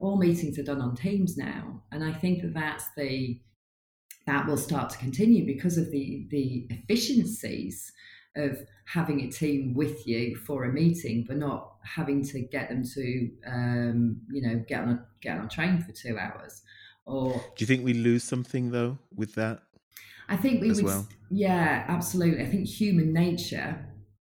[0.00, 3.40] All meetings are done on Teams now, and I think that that's the
[4.26, 7.92] that will start to continue because of the the efficiencies
[8.38, 12.82] of having a team with you for a meeting, but not having to get them
[12.94, 16.62] to, um, you know, get on a get on a train for two hours.
[17.04, 19.60] Or do you think we lose something though with that?
[20.28, 20.84] I think we would.
[20.84, 21.08] Well?
[21.30, 22.44] Yeah, absolutely.
[22.44, 23.84] I think human nature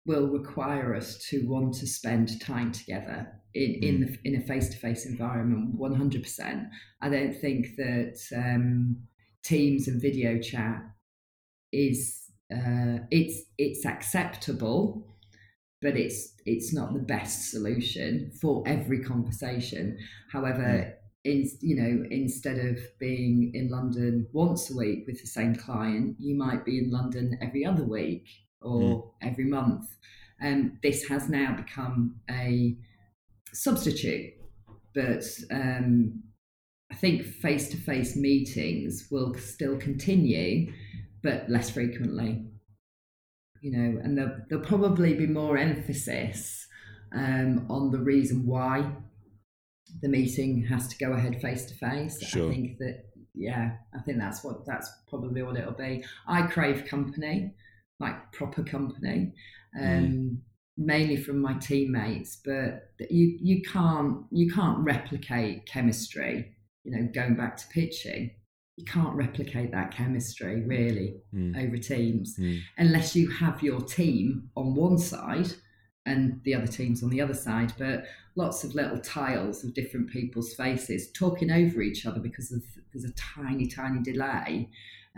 [0.07, 3.83] will require us to want to spend time together in mm.
[3.83, 5.75] in, the, in a face to face environment.
[5.75, 6.65] One hundred percent.
[7.01, 8.97] I don't think that um,
[9.43, 10.83] Teams and video chat
[11.73, 15.07] is uh, it's it's acceptable,
[15.83, 19.99] but it's it's not the best solution for every conversation.
[20.31, 20.93] However, mm.
[21.25, 26.17] in you know instead of being in London once a week with the same client,
[26.21, 28.29] you might be in London every other week
[28.61, 29.11] or mm.
[29.23, 29.87] every month.
[30.41, 32.77] And um, this has now become a
[33.53, 34.35] substitute,
[34.95, 36.23] but um,
[36.93, 40.73] I think face to face meetings will still continue
[41.23, 42.47] but less frequently.
[43.62, 46.67] You know, and there'll, there'll probably be more emphasis
[47.14, 48.93] um, on the reason why
[50.03, 52.19] the meeting has to go ahead face to face.
[52.35, 53.05] I think that
[53.35, 56.05] yeah, I think that's what that's probably what it'll be.
[56.27, 57.55] I crave company.
[57.99, 59.33] like proper company.
[59.79, 59.99] Mm.
[59.99, 60.37] Um, mm.
[60.79, 66.53] Mainly from my teammates, but you you can't you can't replicate chemistry.
[66.85, 68.33] You know, going back to pitching,
[68.77, 71.57] you can't replicate that chemistry really mm.
[71.62, 72.61] over teams mm.
[72.79, 75.53] unless you have your team on one side
[76.05, 78.05] and the other teams on the other side but
[78.37, 82.62] lots of little tiles of different people's faces talking over each other because of,
[82.93, 84.68] there's a tiny tiny delay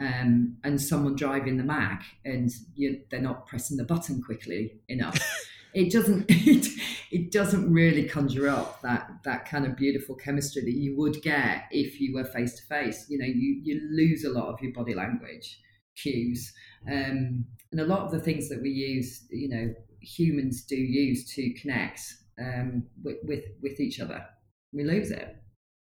[0.01, 5.19] um, and someone driving the mac and you, they're not pressing the button quickly enough
[5.75, 6.67] it doesn't it,
[7.11, 11.65] it doesn't really conjure up that that kind of beautiful chemistry that you would get
[11.71, 14.73] if you were face to face you know you you lose a lot of your
[14.73, 15.59] body language
[16.01, 16.53] cues.
[16.87, 21.33] Um, and a lot of the things that we use you know humans do use
[21.35, 22.01] to connect
[22.41, 24.25] um, with, with with each other.
[24.73, 25.37] We lose it.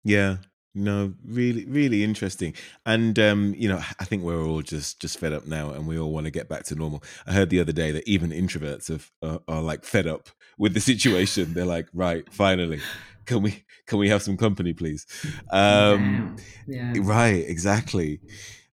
[0.03, 0.37] Yeah
[0.75, 2.53] no, really, really interesting.
[2.85, 5.97] And um, you know, I think we're all just just fed up now, and we
[5.97, 7.03] all want to get back to normal.
[7.25, 10.73] I heard the other day that even introverts have, uh, are like fed up with
[10.73, 11.53] the situation.
[11.53, 12.81] They're like, right, finally,
[13.25, 15.05] can we can we have some company, please?
[15.51, 16.35] Um,
[16.67, 16.93] yeah.
[16.97, 18.21] Right, exactly.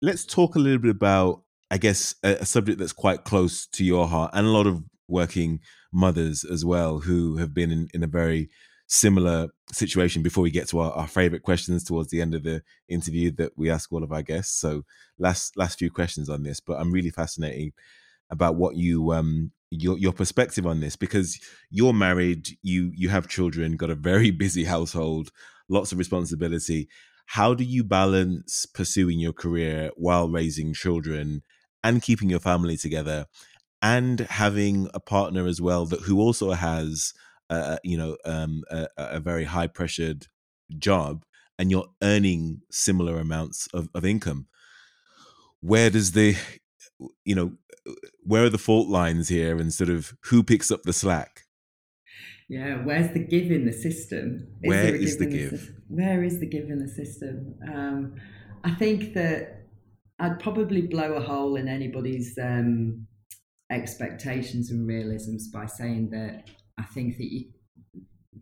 [0.03, 3.85] Let's talk a little bit about, I guess, a, a subject that's quite close to
[3.85, 5.61] your heart, and a lot of working
[5.93, 8.51] mothers as well who have been in, in a very
[8.87, 12.63] similar situation before we get to our, our favorite questions towards the end of the
[12.89, 14.59] interview that we ask all of our guests.
[14.61, 14.85] So
[15.19, 17.73] last last few questions on this, but I'm really fascinated
[18.31, 21.39] about what you um your your perspective on this because
[21.71, 25.31] you're married, you you have children, got a very busy household,
[25.69, 26.89] lots of responsibility.
[27.31, 31.43] How do you balance pursuing your career while raising children
[31.83, 33.27] and keeping your family together
[33.83, 37.13] and having a partner as well that who also has
[37.51, 40.27] uh, you know um, a, a, very high pressured
[40.79, 41.25] job
[41.59, 44.47] and you're earning similar amounts of, of income.
[45.61, 46.37] Where does the
[47.25, 47.53] you know
[48.23, 51.43] where are the fault lines here and sort of who picks up the slack?
[52.49, 54.49] Yeah where's the give in the system?
[54.63, 57.55] Is where is the give the, where is the give in the system?
[57.73, 58.17] Um,
[58.67, 59.63] i think that
[60.19, 63.07] i'd probably blow a hole in anybody's um,
[63.71, 67.47] expectations and realisms by saying that I think that you,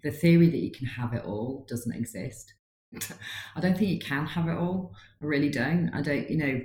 [0.03, 2.55] the theory that you can have it all doesn't exist.
[3.57, 4.95] I don't think you can have it all.
[5.23, 5.91] I really don't.
[5.95, 6.61] I don't, you know,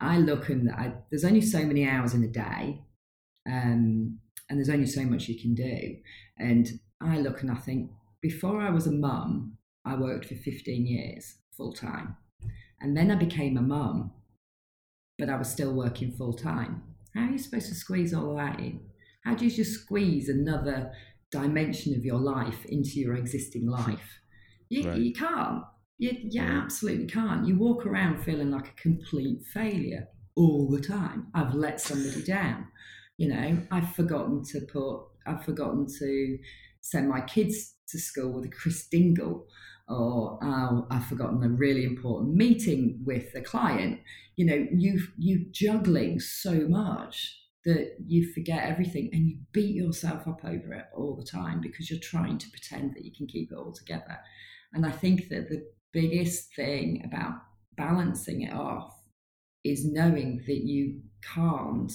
[0.00, 2.82] I look and I, there's only so many hours in a day,
[3.50, 4.18] um,
[4.48, 5.96] and there's only so much you can do.
[6.38, 6.68] And
[7.00, 11.36] I look and I think, before I was a mum, I worked for 15 years
[11.56, 12.16] full time.
[12.80, 14.12] And then I became a mum,
[15.18, 16.82] but I was still working full time.
[17.14, 18.80] How are you supposed to squeeze all that in?
[19.24, 20.92] How do you just squeeze another
[21.34, 24.20] dimension of your life into your existing life.
[24.68, 24.98] You, right.
[24.98, 25.62] you can't.
[25.98, 27.46] You, you absolutely can't.
[27.46, 31.26] You walk around feeling like a complete failure all the time.
[31.34, 32.68] I've let somebody down.
[33.16, 36.38] You know, I've forgotten to put, I've forgotten to
[36.80, 39.44] send my kids to school with a Christingle,
[39.88, 44.00] or oh, I've forgotten a really important meeting with a client.
[44.36, 50.28] You know, you you juggling so much that you forget everything and you beat yourself
[50.28, 53.50] up over it all the time because you're trying to pretend that you can keep
[53.50, 54.18] it all together.
[54.72, 57.34] And I think that the biggest thing about
[57.76, 58.92] balancing it off
[59.64, 61.00] is knowing that you
[61.34, 61.92] can't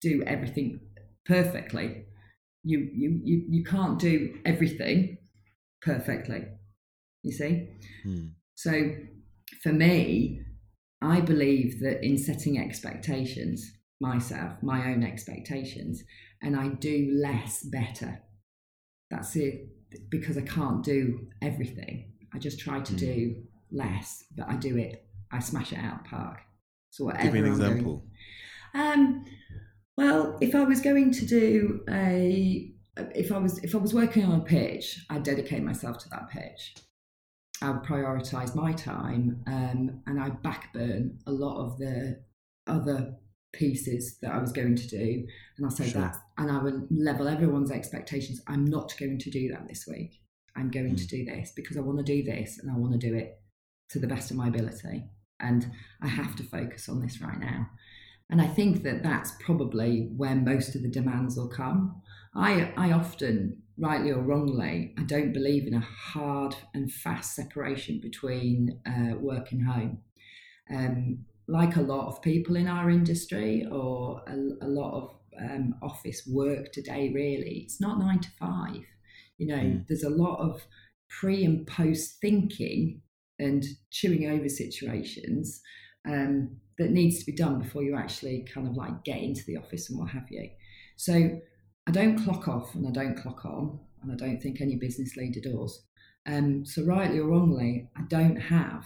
[0.00, 0.80] do everything
[1.26, 2.04] perfectly.
[2.62, 5.18] You you you, you can't do everything
[5.82, 6.44] perfectly.
[7.22, 7.68] You see?
[8.04, 8.26] Hmm.
[8.54, 8.94] So
[9.62, 10.42] for me,
[11.00, 16.02] I believe that in setting expectations, myself, my own expectations,
[16.42, 18.20] and I do less better.
[19.10, 19.68] That's it
[20.10, 22.12] because I can't do everything.
[22.34, 22.98] I just try to mm.
[22.98, 23.42] do
[23.72, 25.04] less, but I do it.
[25.32, 26.40] I smash it out of park.
[26.90, 27.24] So whatever.
[27.24, 28.04] Give me an I'm example.
[28.74, 29.24] Doing, um,
[29.96, 32.70] well, if I was going to do a,
[33.14, 36.30] if I was if I was working on a pitch, I'd dedicate myself to that
[36.30, 36.74] pitch.
[37.60, 42.20] I would prioritise my time, um, and I backburn a lot of the
[42.68, 43.16] other
[43.52, 45.26] pieces that I was going to do.
[45.56, 46.02] And I'll say sure.
[46.02, 46.16] that.
[46.36, 48.40] And I will level everyone's expectations.
[48.46, 50.20] I'm not going to do that this week.
[50.56, 50.98] I'm going mm.
[50.98, 53.40] to do this because I want to do this and I want to do it
[53.90, 55.04] to the best of my ability.
[55.40, 55.70] And
[56.02, 57.68] I have to focus on this right now.
[58.30, 62.02] And I think that that's probably where most of the demands will come.
[62.34, 68.00] I, I often, rightly or wrongly, I don't believe in a hard and fast separation
[68.00, 69.98] between uh, work and home.
[70.70, 75.74] Um, like a lot of people in our industry or a, a lot of um,
[75.82, 78.84] office work today, really, it's not nine to five.
[79.38, 79.86] You know, mm.
[79.88, 80.62] there's a lot of
[81.08, 83.00] pre and post thinking
[83.38, 85.60] and chewing over situations.
[86.08, 89.56] Um, that needs to be done before you actually kind of like get into the
[89.56, 90.48] office and what have you.
[90.96, 91.40] So
[91.86, 95.16] I don't clock off and I don't clock on, and I don't think any business
[95.16, 95.84] leader does.
[96.26, 98.84] Um, so rightly or wrongly, I don't have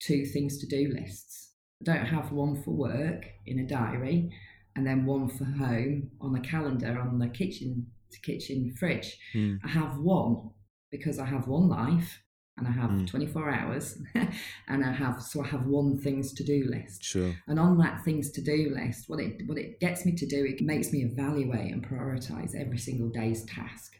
[0.00, 1.49] two things to do lists.
[1.82, 4.30] Don't have one for work in a diary
[4.76, 9.18] and then one for home on a calendar on the kitchen to kitchen fridge.
[9.34, 9.58] Mm.
[9.64, 10.50] I have one
[10.90, 12.22] because I have one life
[12.58, 13.06] and I have Mm.
[13.06, 13.98] 24 hours
[14.68, 17.02] and I have so I have one things to do list.
[17.02, 17.34] Sure.
[17.46, 20.44] And on that things to do list, what it what it gets me to do,
[20.44, 23.94] it makes me evaluate and prioritize every single day's task.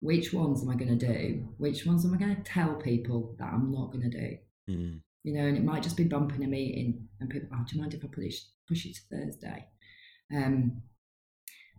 [0.00, 1.48] Which ones am I going to do?
[1.58, 4.36] Which ones am I going to tell people that I'm not going to do?
[4.70, 5.00] Mm.
[5.26, 7.80] You know, and it might just be bumping a meeting, and people, oh, do you
[7.82, 8.36] mind if I push,
[8.68, 9.66] push it to Thursday?
[10.34, 10.82] Um,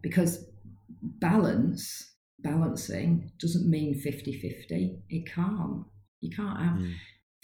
[0.01, 0.49] because
[0.89, 4.99] balance, balancing doesn't mean 50-50.
[5.09, 5.85] It can't.
[6.19, 6.93] You can't have Mm.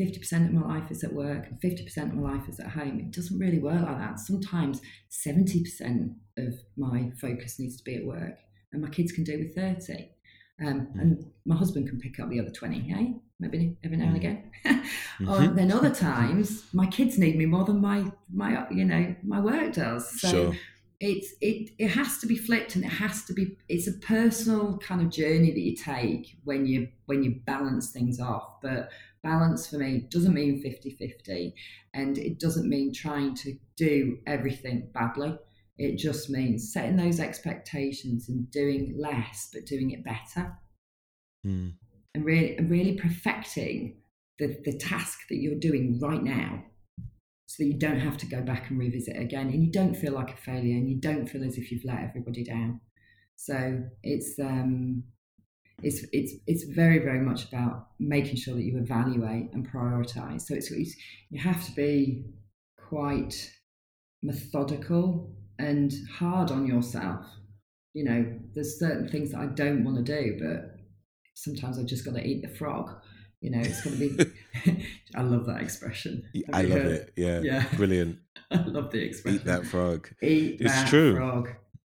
[0.02, 3.00] 50% of my life is at work and 50% of my life is at home.
[3.00, 4.20] It doesn't really work like that.
[4.20, 4.82] Sometimes
[5.12, 8.40] 70% of my focus needs to be at work
[8.72, 10.10] and my kids can do with 30.
[10.66, 11.02] Um, Mm.
[11.02, 13.14] And my husband can pick up the other 20, eh?
[13.40, 14.18] Maybe every now and Mm.
[14.18, 14.52] again.
[15.28, 15.56] or Mhm.
[15.56, 19.74] then other times, my kids need me more than my, my you know, my work
[19.74, 20.22] does.
[20.22, 20.56] So sure.
[21.00, 24.78] it's it it has to be flipped and it has to be it's a personal
[24.78, 28.90] kind of journey that you take when you when you balance things off but
[29.22, 31.54] balance for me doesn't mean 50-50
[31.94, 35.38] and it doesn't mean trying to do everything badly
[35.78, 40.58] it just means setting those expectations and doing less but doing it better.
[41.46, 41.74] Mm.
[42.16, 43.98] and really and really perfecting
[44.40, 46.64] the, the task that you're doing right now
[47.46, 49.50] so that you don't have to go back and revisit again.
[49.50, 52.00] And you don't feel like a failure and you don't feel as if you've let
[52.00, 52.82] everybody down.
[53.36, 55.04] So it's um
[55.82, 60.42] it's it's it's very very much about making sure that you evaluate and prioritize.
[60.44, 60.96] So it's, it's
[61.30, 62.26] you have to be
[62.78, 63.52] quite
[64.22, 67.26] methodical and hard on yourself
[67.94, 70.76] you know there's certain things that i don't want to do but
[71.36, 72.90] sometimes i've just got to eat the frog
[73.42, 74.10] you know it's going to
[74.66, 74.86] be
[75.16, 77.14] i love that expression Have I love heard- it.
[77.16, 77.40] Yeah.
[77.42, 78.18] yeah Brilliant.
[78.52, 80.10] i love the expression Eat that frog.
[80.22, 81.16] eat It's that true.
[81.16, 81.50] frog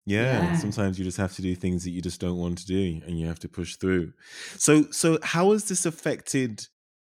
[0.07, 0.57] Yeah, Yeah.
[0.57, 3.19] sometimes you just have to do things that you just don't want to do and
[3.19, 4.13] you have to push through.
[4.57, 6.67] So so how has this affected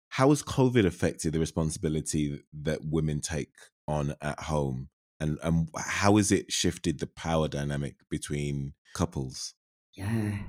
[0.09, 3.53] how has COVID affected the responsibility that women take
[3.87, 4.87] on at home?
[5.19, 9.53] And and how has it shifted the power dynamic between couples?
[9.93, 10.39] Yeah.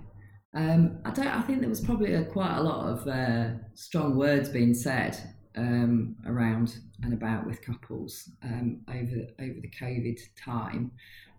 [0.55, 1.27] Um, I don't.
[1.27, 5.19] I think there was probably a, quite a lot of uh, strong words being said
[5.57, 10.93] um, around and about with couples um, over over the COVID time.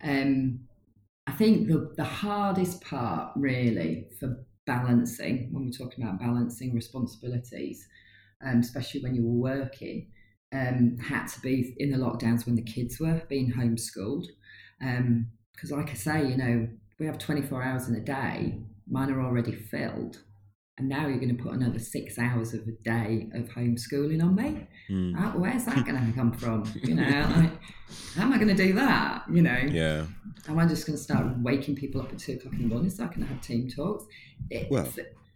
[0.03, 0.59] Um,
[1.25, 7.87] I think the the hardest part, really, for balancing when we're talking about balancing responsibilities,
[8.45, 10.11] um, especially when you're working,
[10.53, 14.25] um, had to be in the lockdowns when the kids were being homeschooled.
[14.79, 16.67] Because, like I say, you know,
[16.99, 20.19] we have 24 hours in a day, mine are already filled.
[20.79, 24.35] And now you're going to put another six hours of a day of homeschooling on
[24.35, 24.67] me.
[24.89, 26.71] Mm, Where's that going to come from?
[26.83, 27.03] You know,
[27.35, 27.51] like,
[28.15, 29.23] how am I going to do that?
[29.31, 30.05] You know, Yeah.
[30.47, 32.91] am I just going to start waking people up at two o'clock in the morning
[32.91, 34.05] so I can have team talks?
[34.51, 34.87] It- Well,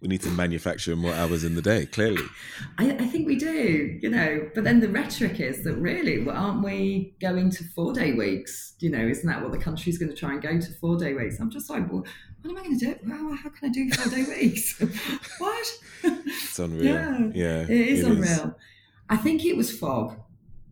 [0.01, 2.23] We need to manufacture more hours in the day, clearly.
[2.79, 6.35] I, I think we do, you know, but then the rhetoric is that really, well,
[6.35, 8.73] aren't we going to four day weeks?
[8.79, 11.13] You know, isn't that what the country's going to try and go to four day
[11.13, 11.39] weeks?
[11.39, 12.03] I'm just like, well,
[12.41, 12.95] what am I going to do?
[13.07, 14.79] Well, how can I do four day weeks?
[15.37, 15.67] what?
[16.03, 16.83] It's unreal.
[16.95, 17.61] Yeah, Yeah.
[17.63, 18.55] it is unreal.
[19.07, 20.19] I think it was fog.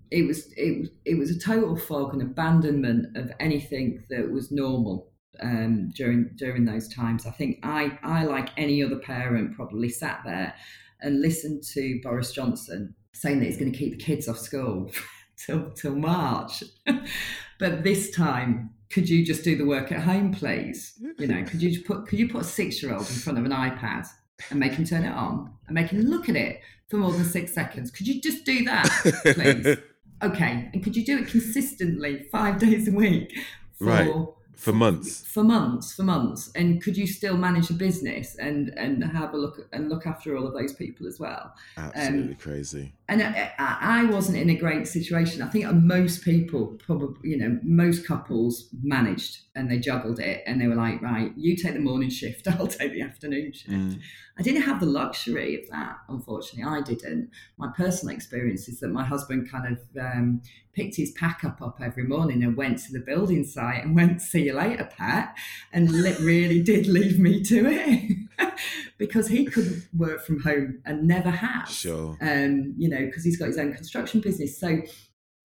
[0.10, 4.50] It was it was it was a total fog and abandonment of anything that was
[4.52, 5.12] normal
[5.42, 7.26] um, during during those times.
[7.26, 10.54] I think I I like any other parent probably sat there
[11.02, 14.92] and listened to Boris Johnson saying that he's going to keep the kids off school
[15.46, 16.64] till till March,
[17.60, 18.72] but this time.
[18.92, 21.00] Could you just do the work at home, please?
[21.20, 23.46] You know, could you put could you put a six year old in front of
[23.46, 24.08] an iPad
[24.50, 27.24] and make him turn it on and make him look at it for more than
[27.24, 27.92] six seconds?
[27.92, 28.90] Could you just do that,
[29.36, 29.78] please?
[30.24, 33.32] okay, and could you do it consistently five days a week
[33.78, 34.12] for Right.
[34.60, 35.26] For months.
[35.26, 36.52] for months, for months?
[36.54, 40.36] And could you still manage a business and and have a look and look after
[40.36, 41.54] all of those people as well?
[41.78, 42.94] Absolutely crazy.
[43.08, 45.42] And I, I I wasn't in a great situation.
[45.42, 50.60] I think most people, probably, you know, most couples managed and they juggled it and
[50.60, 53.72] they were like, right, you take the morning shift, I'll take the afternoon shift.
[53.72, 54.02] Mm.
[54.40, 56.64] I didn't have the luxury of that, unfortunately.
[56.64, 57.30] I didn't.
[57.58, 61.80] My personal experience is that my husband kind of um, picked his pack up up
[61.82, 65.36] every morning and went to the building site and went, see you later, Pat,
[65.74, 68.54] and really did leave me to it
[68.98, 72.18] because he couldn't work from home and never has Sure.
[72.22, 74.58] um, you know, because he's got his own construction business.
[74.58, 74.82] So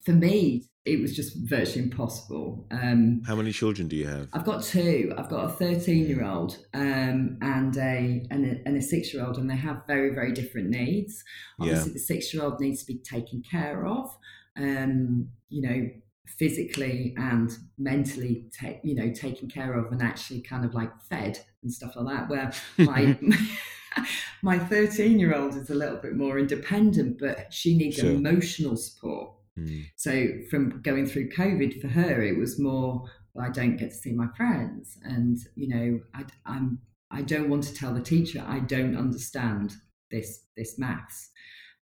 [0.05, 2.67] for me, it was just virtually impossible.
[2.71, 4.29] Um, How many children do you have?
[4.35, 5.15] I've got two.
[5.17, 9.25] I've got a 13 year old um, and a and a, and a six year
[9.25, 11.25] old, and they have very very different needs.
[11.59, 11.93] Obviously, Yeah.
[11.95, 14.15] the six year old needs to be taken care of.
[14.57, 15.89] Um, you know,
[16.27, 21.39] physically and mentally, ta- you know, taken care of and actually kind of like fed
[21.63, 22.29] and stuff like that.
[22.29, 23.19] Where my
[24.43, 28.11] my 13 year old is a little bit more independent, but she needs Sure.
[28.11, 29.31] emotional support.
[29.59, 33.91] Mm, So from going through COVID for her, it was more, well, I don't get
[33.91, 36.81] to see my friends, and you know, I, I'm
[37.11, 39.75] I don't want to tell the teacher I don't understand
[40.11, 41.31] this this maths.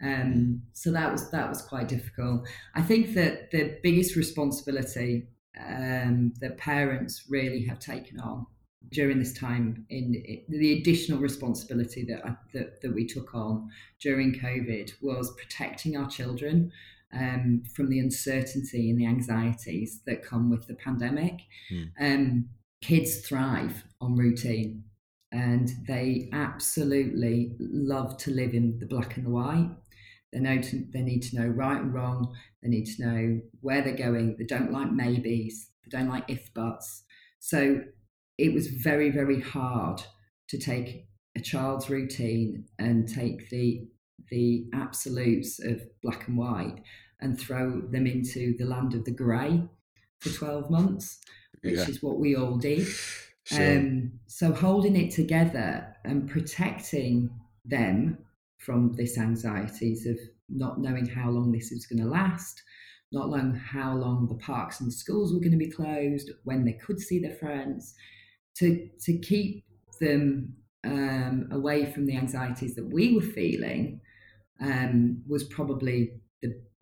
[0.03, 2.49] Um, so that was that was quite difficult.
[2.75, 8.47] I think that the biggest responsibility um, that parents really have taken on
[8.91, 10.13] during this time in
[10.49, 13.71] the additional responsibility that, I, that that we took on
[14.01, 16.73] during COVID was protecting our children
[17.13, 21.41] um, from the uncertainty and the anxieties that come with the pandemic.
[21.69, 21.83] Hmm.
[22.01, 22.49] Um,
[22.83, 24.85] kids thrive on routine
[25.31, 29.71] and they absolutely love to live in the black and the white.
[30.33, 32.35] They know to, they need to know right and wrong.
[32.63, 34.37] They need to know where they're going.
[34.39, 35.69] They don't like maybes.
[35.85, 37.05] They don't like if buts.
[37.39, 37.83] So
[38.39, 40.03] it was very very hard
[40.49, 41.07] to take
[41.37, 43.87] a child's routine and take the
[44.31, 46.81] the absolutes of black and white
[47.23, 49.63] and throw them into the land of the grey
[50.21, 51.21] for 12 months,
[51.63, 51.89] which Yeah.
[51.89, 52.87] is what we all did.
[53.45, 53.79] Sure.
[53.79, 57.31] Um, so holding it together and protecting
[57.65, 58.19] them
[58.59, 60.19] from this anxieties of
[60.49, 62.63] not knowing how long this is going to last,
[63.11, 66.73] not knowing how long the parks and schools were going to be closed, when they
[66.75, 67.95] could see their friends,
[68.55, 69.65] to to keep
[70.01, 70.55] them
[70.85, 74.01] um, away from the anxieties that we were feeling
[74.61, 76.21] um, was probably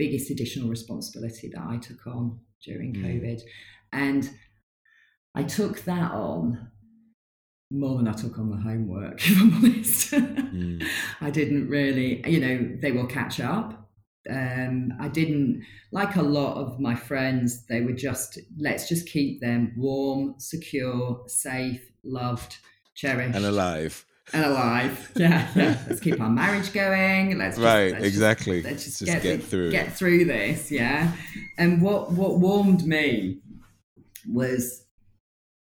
[0.03, 2.25] biggest additional responsibility that I took on
[2.67, 3.03] during Mm.
[3.05, 3.39] COVID,
[3.93, 4.23] and
[5.41, 6.43] I took that on
[7.71, 9.19] more than I took on the homework.
[9.31, 10.83] If I'm honest, Mm.
[11.21, 13.69] I didn't really, you know, they will catch up.
[14.29, 14.77] Um,
[15.07, 15.53] I didn't
[15.93, 17.49] like a lot of my friends.
[17.71, 18.31] They were just
[18.67, 21.83] let's just keep them warm, secure, safe,
[22.19, 22.53] loved,
[23.01, 23.95] cherished, And alive.
[24.33, 25.11] And alive.
[25.17, 25.77] Yeah, yeah.
[25.89, 27.37] let's keep our marriage going.
[27.37, 28.63] Let's just, right, let's just- exactly.
[28.63, 29.71] let's just, Just get, get through.
[29.71, 30.71] get through this.
[30.71, 31.13] Yeah,
[31.59, 33.41] and what what warmed me
[34.29, 34.85] was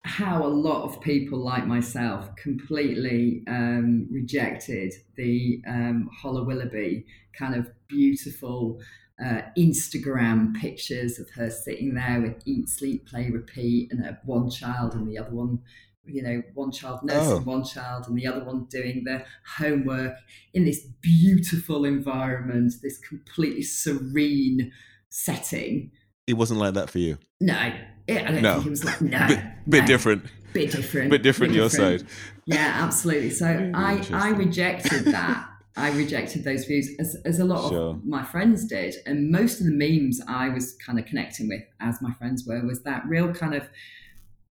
[0.04, 7.04] how a lot of people like myself completely um, rejected the um, Holly Willoughby
[7.36, 8.80] kind of beautiful
[9.24, 14.48] uh, Instagram pictures of her sitting there with eat, sleep, play, repeat, and her one
[14.50, 15.58] child and the other one,
[16.06, 17.40] you know, one child nursing Oh.
[17.40, 19.24] one child and the other one doing the
[19.58, 20.16] homework
[20.54, 24.72] in this beautiful environment, this completely serene
[25.08, 25.90] setting.
[26.26, 27.18] It wasn't like that for you.
[27.40, 27.72] No,
[28.06, 28.54] it, I don't No.
[28.54, 30.24] think it was like no, bit bit no different.
[30.52, 32.00] bit different Bit different your different.
[32.00, 32.08] side.
[32.46, 35.46] yeah absolutely so Very i i rejected that
[35.76, 37.90] i rejected those views as, as a lot Sure.
[37.90, 41.60] of my friends did and most of the memes i was kind of connecting with
[41.80, 43.68] as my friends were was that real kind of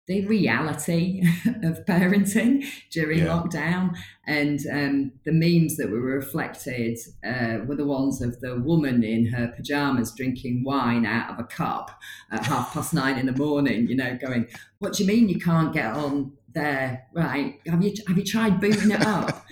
[0.05, 1.21] the reality
[1.63, 3.27] of parenting during Yeah.
[3.27, 3.95] lockdown
[4.27, 9.27] and um, the memes that were reflected uh, were the ones of the woman in
[9.27, 11.99] her pajamas drinking wine out of a cup
[12.31, 14.47] at half past nine in the morning you know going
[14.79, 18.59] what do you mean you can't get on there right have you have you tried
[18.59, 19.45] booting it up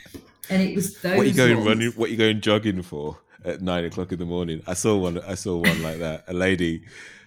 [0.50, 1.68] and it was those What you going ones.
[1.68, 1.92] running?
[1.94, 4.62] What are you going jogging for at nine o'clock in the morning?
[4.68, 5.18] I saw one.
[5.22, 6.26] I saw one like that.
[6.28, 6.84] A lady,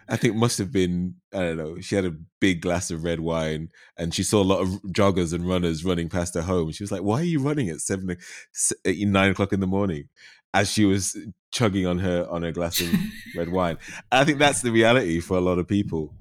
[0.09, 1.15] I think must have been.
[1.33, 1.81] I don't know.
[1.81, 5.33] She had a big glass of red wine, and she saw a lot of joggers
[5.33, 6.71] and runners running past her home.
[6.73, 8.15] She was like, "Why are you running at seven, o-
[8.55, 10.05] s- at nine o'clock in the morning?"
[10.53, 11.17] As she was
[11.53, 12.89] chugging on her on her glass of
[13.37, 13.77] red wine.
[14.13, 16.15] I think that's the reality for a lot of people.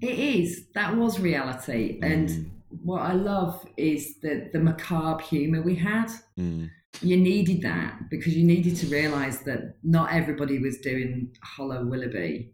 [0.00, 0.66] It is.
[0.74, 1.98] That was reality.
[2.02, 2.46] And Mm.
[2.84, 6.06] what I love is the, the macabre humour we had.
[6.38, 6.70] Mm.
[7.02, 12.52] You needed that because you needed to realise that not everybody was doing Holly Willoughby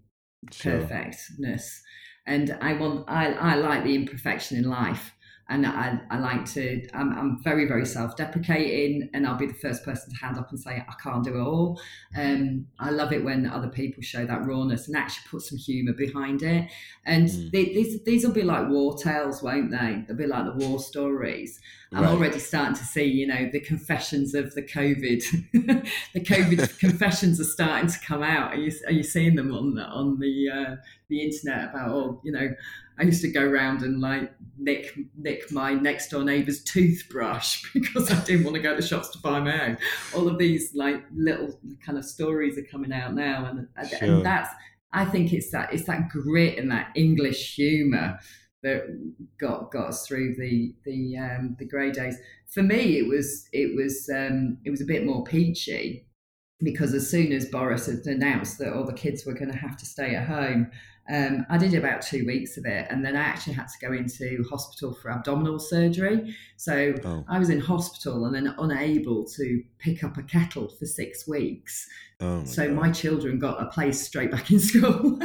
[0.53, 0.89] Sure.
[0.89, 1.83] perfectness.
[2.27, 5.16] And I want I, I like the imperfection in life.
[5.49, 9.55] And I, I like to, I'm, I'm very, very self deprecating, and I'll be the
[9.55, 11.81] first person to hand up and say, I can't do it all.
[12.17, 15.93] Um, I love it when other people show that rawness and actually put some humour
[15.93, 16.69] behind it.
[17.05, 17.51] And Mm.
[17.53, 20.05] they, these, these will be like war tales, won't they?
[20.09, 21.61] They'll be like the war stories.
[21.93, 22.11] I'm Right.
[22.11, 25.23] already starting to see, you know, the confessions of the COVID.
[26.13, 28.53] the COVID confessions are starting to come out.
[28.53, 30.77] Are you are you seeing them on the on the uh,
[31.09, 32.49] the internet about oh, you know,
[32.99, 38.11] I used to go around and like nick nick my next door neighbour's toothbrush because
[38.11, 39.79] I didn't want to go to the shops to buy my own.
[40.15, 44.17] All of these like little kind of stories are coming out now, and Sure.
[44.17, 44.51] and that's
[44.93, 48.19] I think it's that it's that grit and that English humour
[48.63, 48.83] that
[49.39, 52.17] got got us through the the um, the grey days.
[52.49, 56.07] For me, it was it was um, it was a bit more peachy
[56.63, 59.77] because as soon as Boris had announced that all the kids were going to have
[59.77, 60.71] to stay at home,
[61.09, 63.93] um, I did about two weeks of it, and then I actually had to go
[63.93, 66.35] into hospital for abdominal surgery.
[66.57, 67.25] So oh.
[67.29, 71.89] I was in hospital and then unable to pick up a kettle for six weeks.
[72.21, 72.75] Oh my so God.
[72.77, 75.21] my children got a place straight back in school.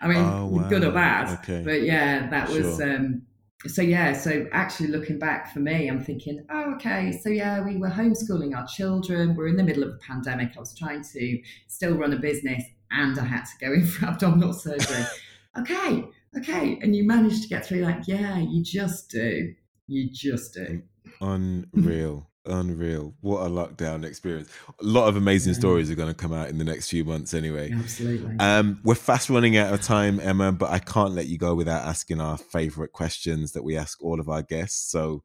[0.00, 0.68] I mean, oh, wow.
[0.68, 1.62] good or bad, okay.
[1.62, 2.78] but yeah, that was.
[2.78, 2.96] Sure.
[2.96, 3.22] Um,
[3.66, 7.76] so yeah, so actually looking back for me, I'm thinking, oh, okay, so yeah, we
[7.76, 9.36] were homeschooling our children.
[9.36, 10.52] We're in the middle of a pandemic.
[10.56, 14.06] I was trying to still run a business and I had to go in for
[14.06, 15.04] abdominal surgery.
[15.58, 16.04] okay,
[16.38, 16.78] okay.
[16.82, 19.54] And you managed to get through like, yeah, you just do.
[19.86, 20.82] You just do.
[21.20, 22.28] Unreal.
[22.44, 23.14] Unreal.
[23.20, 24.48] What a lockdown experience.
[24.68, 25.60] A lot of amazing yeah.
[25.60, 27.70] stories are going to come out in the next few months anyway.
[27.72, 28.36] Absolutely.
[28.40, 31.86] Um, we're fast running out of time, Emma, but I can't let you go without
[31.86, 34.90] asking our favorite questions that we ask all of our guests.
[34.90, 35.22] So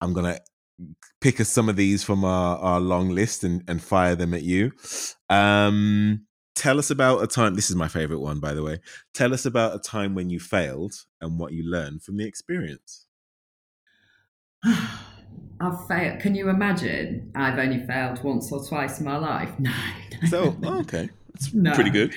[0.00, 0.40] I'm going to
[1.20, 4.42] pick us some of these from our, our long list and, and fire them at
[4.42, 4.72] you.
[5.30, 8.78] Um, tell us about a time this is my favorite one by the way
[9.14, 10.92] tell us about a time when you failed
[11.22, 13.06] and what you learned from the experience
[15.62, 19.70] i've failed can you imagine i've only failed once or twice in my life no,
[20.22, 20.28] no.
[20.28, 21.72] so oh, okay that's no.
[21.74, 22.14] pretty good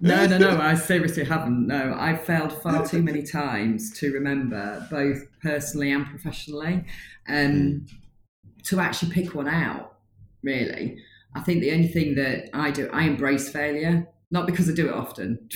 [0.00, 4.86] no no no i seriously haven't no i've failed far too many times to remember
[4.90, 6.84] both personally and professionally
[7.28, 7.90] um mm.
[8.64, 9.96] to actually pick one out
[10.42, 10.98] really
[11.36, 14.88] I think the only thing that I do, I embrace failure, not because I do
[14.88, 15.48] it often.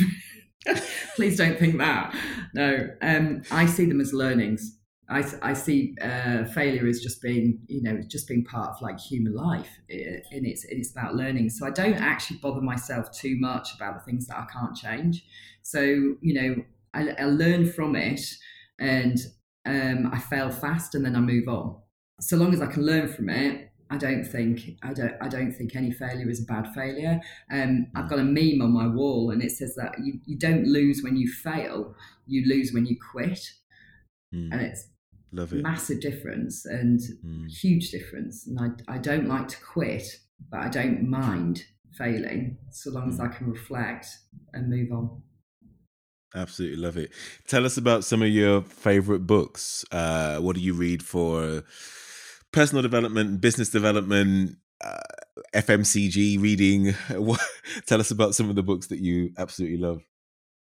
[1.16, 2.14] Please don't think that.
[2.55, 4.76] No, um, I see them as learnings.
[5.11, 9.00] I, I see uh, failure as just being, you know, just being part of like
[9.00, 11.50] human life, and it's and it's about learning.
[11.50, 15.24] So I don't actually bother myself too much about the things that I can't change.
[15.62, 16.54] So you know,
[16.94, 18.20] I, I learn from it,
[18.78, 19.18] and
[19.66, 21.76] um, I fail fast, and then I move on.
[22.20, 25.50] So long as I can learn from it, I don't think I don't I don't
[25.50, 27.20] think any failure is a bad failure.
[27.50, 30.68] Um, I've got a meme on my wall, and it says that you, you don't
[30.68, 31.96] lose when you fail,
[32.28, 33.40] you lose when you quit,
[34.32, 34.52] mm.
[34.52, 34.86] and it's
[35.33, 35.62] Love it.
[35.62, 37.49] massive difference and mm.
[37.49, 38.47] huge difference.
[38.47, 38.59] And
[38.89, 40.05] I I don't like to quit,
[40.51, 41.64] but I don't mind
[41.97, 43.12] failing so long mm.
[43.12, 43.24] as hmm.
[43.24, 44.07] I can reflect
[44.53, 45.22] and move on.
[46.35, 47.11] Absolutely love it.
[47.49, 49.85] Tell us about some of your favorite books.
[49.91, 51.64] Uh, what do you read for?
[52.53, 54.99] personal development, business development, uh,
[55.55, 56.95] FMCG reading.
[57.87, 60.03] Tell us about some of the books that you absolutely love.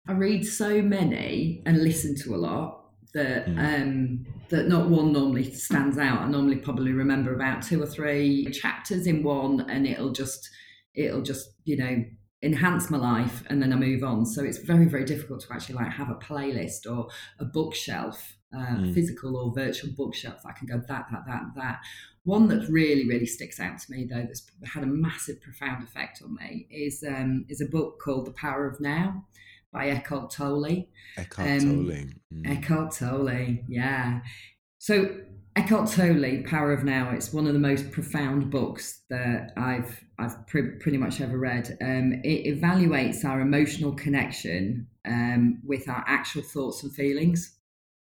[0.09, 2.80] I read so many and listen to a lot
[3.15, 3.83] that mm.
[3.83, 6.21] um, that not one normally stands out.
[6.21, 10.49] I normally probably remember about two or three chapters in one, and it'll just
[10.95, 12.05] it'll just you know
[12.43, 14.27] enhance my life, and then I move on.
[14.27, 17.09] So it's very very difficult to actually like have a playlist or
[17.39, 18.95] a bookshelf uh, mm.
[18.95, 20.41] physical or virtual bookshelf.
[20.45, 21.81] I can go that, that, that, that.
[22.25, 26.21] One that really, really sticks out to me, though, that's had a massive, profound effect
[26.23, 29.25] on me, is um, is a book called The Power of Now
[29.73, 30.87] by Eckhart Tolle.
[31.16, 32.05] Eckhart um, Tolle.
[32.35, 32.47] Mm.
[32.47, 34.21] Eckhart Tolle, yeah.
[34.79, 35.16] So
[35.57, 37.11] Eckhart Tolle, Power of Now.
[37.11, 41.77] It's one of the most profound books that I've I've pre- pretty much ever read.
[41.81, 47.57] Um, it evaluates our emotional connection um, with our actual thoughts and feelings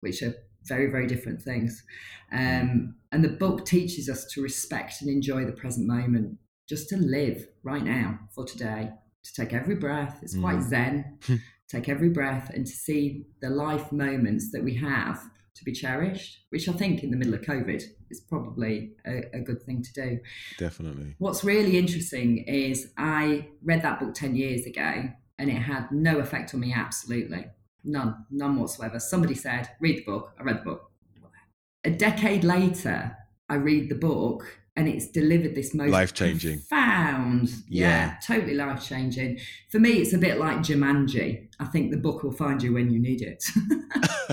[0.01, 0.35] which are
[0.65, 1.83] very, very different things.
[2.33, 6.39] Um, and the book teaches us to respect and enjoy the present moment,
[6.69, 8.91] just to live right now for today,
[9.25, 10.19] to take every breath.
[10.23, 10.69] It's quite mm.
[10.69, 11.19] zen.
[11.71, 15.23] take every breath and to see the life moments that we have
[15.55, 19.41] to be cherished, which I think in the middle of COVID is probably a, a,
[19.41, 20.19] good thing to do.
[20.59, 21.15] Definitely.
[21.19, 26.19] What's really interesting is I read that book 10 years ago and it had no
[26.19, 27.47] effect on me, absolutely.
[27.85, 28.99] None, none whatsoever.
[28.99, 30.33] Somebody said, read the book.
[30.39, 30.91] I read the book.
[31.85, 33.17] A decade later,
[33.49, 38.55] I read the book and it's delivered this most life changing, profound, yeah, yeah totally
[38.55, 39.39] life changing.
[39.71, 41.49] For me, it's a bit like Jumanji.
[41.59, 43.45] I think the book will find you when you need it.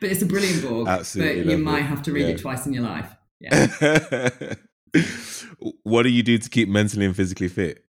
[0.00, 0.88] but it's a brilliant book.
[0.88, 1.86] Absolutely, but you might it.
[1.86, 2.34] have to read yeah.
[2.34, 3.14] it twice in your life.
[3.40, 4.28] Yeah.
[5.82, 7.84] what do you do to keep mentally and physically fit?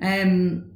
[0.00, 0.75] Um,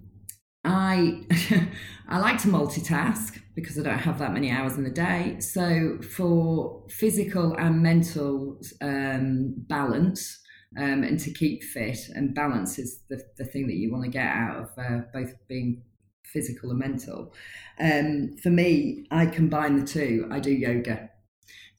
[0.64, 1.22] I
[2.08, 5.38] I like to multitask because I don't have that many hours in the day.
[5.40, 10.40] So for physical and mental um, balance
[10.76, 14.10] um, and to keep fit and balance is the, the thing that you want to
[14.10, 15.82] get out of uh, both being
[16.24, 17.32] physical and mental.
[17.78, 20.28] Um, for me, I combine the two.
[20.30, 21.09] I do yoga.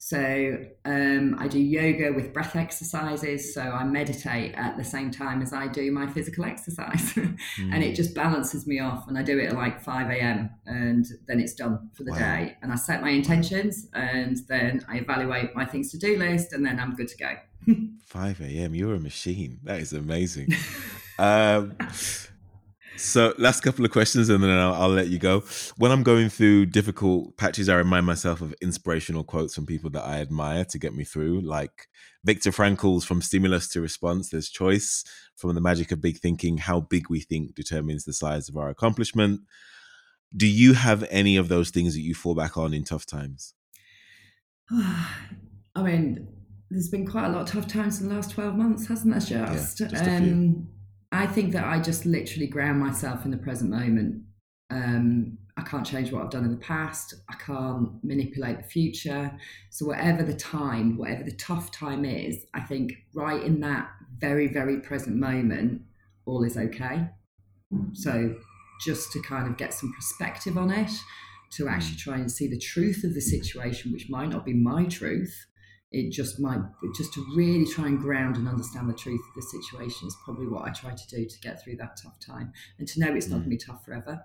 [0.04, 3.54] So um, I do yoga with breath exercises.
[3.54, 7.12] So I meditate at the same time as I do my physical exercise.
[7.12, 7.38] mm.
[7.72, 9.06] And it just balances me off.
[9.06, 10.50] And I do it at like 5 a.m.
[10.66, 12.18] and then it's done for the wow.
[12.18, 12.56] day.
[12.62, 16.66] And I set my intentions and then I evaluate my things to do list and
[16.66, 17.36] then I'm good to go.
[18.04, 18.74] 5 a.m.
[18.74, 19.60] You're a machine.
[19.62, 20.48] That is amazing.
[21.20, 21.76] um,
[23.02, 25.40] so, last couple of questions, and then I'll, I'll, let you go.
[25.76, 30.04] When I'm going through difficult patches, I remind myself of inspirational quotes from people that
[30.04, 31.88] I admire to get me through, like
[32.24, 35.04] Viktor Frankl's "From Stimulus to Response, There's Choice."
[35.36, 38.68] From the Magic of Big Thinking, how big we think determines the size of our
[38.68, 39.40] accomplishment.
[40.36, 43.54] Do you have any of those things that you fall back on in tough times?
[44.70, 46.28] I mean,
[46.70, 49.20] there's been quite a lot of tough times in the last 12 months, hasn't there,
[49.20, 49.80] just?
[49.80, 50.68] Yeah, just um,
[51.12, 54.22] I think that I just literally ground myself in the present moment.
[54.70, 57.14] Um, I can't change what I've done in the past.
[57.28, 59.30] I can't manipulate the future.
[59.68, 64.48] So, whatever the time, whatever the tough time is, I think right in that very,
[64.48, 65.82] very present moment,
[66.24, 67.08] all is okay.
[67.92, 68.34] So,
[68.80, 70.90] just to kind of get some perspective on it,
[71.52, 74.86] to actually try and see the truth of the situation, which might not be my
[74.86, 75.46] truth,
[75.92, 76.60] it just might
[76.96, 80.46] just to really try and ground and understand the truth of the situation is probably
[80.46, 83.28] what I try to do to get through that tough time and to know it's
[83.28, 83.44] not mm.
[83.44, 84.24] going to be tough forever.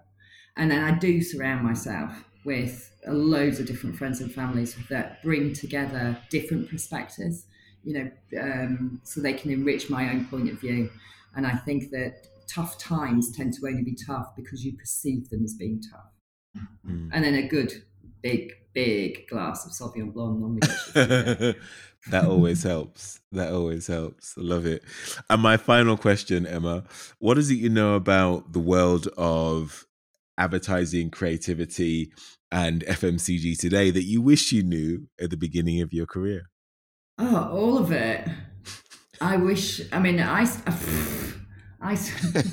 [0.56, 5.54] And then I do surround myself with loads of different friends and families that bring
[5.54, 7.46] together different perspectives,
[7.84, 10.90] you know, um, so they can enrich my own point of view.
[11.36, 15.44] And I think that tough times tend to only be tough because you perceive them
[15.44, 16.64] as being tough.
[16.88, 17.10] Mm.
[17.12, 17.84] And then a good
[18.22, 20.62] big big glass of Sauvignon Blanc
[22.12, 23.20] that always helps.
[23.32, 24.36] That always helps.
[24.38, 24.84] I love it.
[25.32, 26.84] And my final question, Emma,
[27.18, 29.88] what is it you know about the world of
[30.38, 32.12] advertising, creativity,
[32.52, 36.52] and FMCG today that you wish you knew at the beginning of your career?
[37.18, 38.30] Oh, all of it.
[39.20, 39.82] I wish.
[39.92, 40.44] I mean, I,
[41.82, 41.98] I,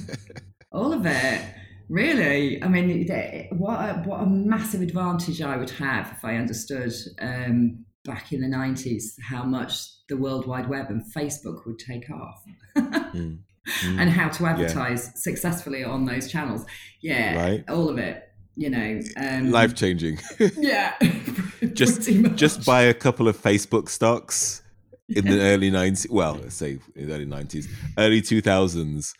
[0.72, 1.42] all of it.
[1.88, 3.06] Really, I mean,
[3.52, 8.40] what a, what a massive advantage I would have if I understood um, back in
[8.40, 12.42] the nineties how much the World Wide Web and Facebook would take off,
[12.76, 13.38] mm.
[13.80, 13.98] Mm.
[13.98, 15.12] and how to advertise yeah.
[15.16, 16.66] successfully on those channels.
[17.00, 17.64] Yeah, right.
[17.70, 18.22] all of it.
[18.56, 20.18] You know, um, life changing.
[20.58, 20.92] yeah,
[21.72, 22.02] just
[22.34, 24.62] just buy a couple of Facebook stocks
[25.08, 27.66] in the early 90s well say early 90s
[27.98, 29.12] early 2000s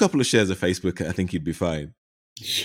[0.00, 1.92] couple of shares of Facebook, I think you'd be fine.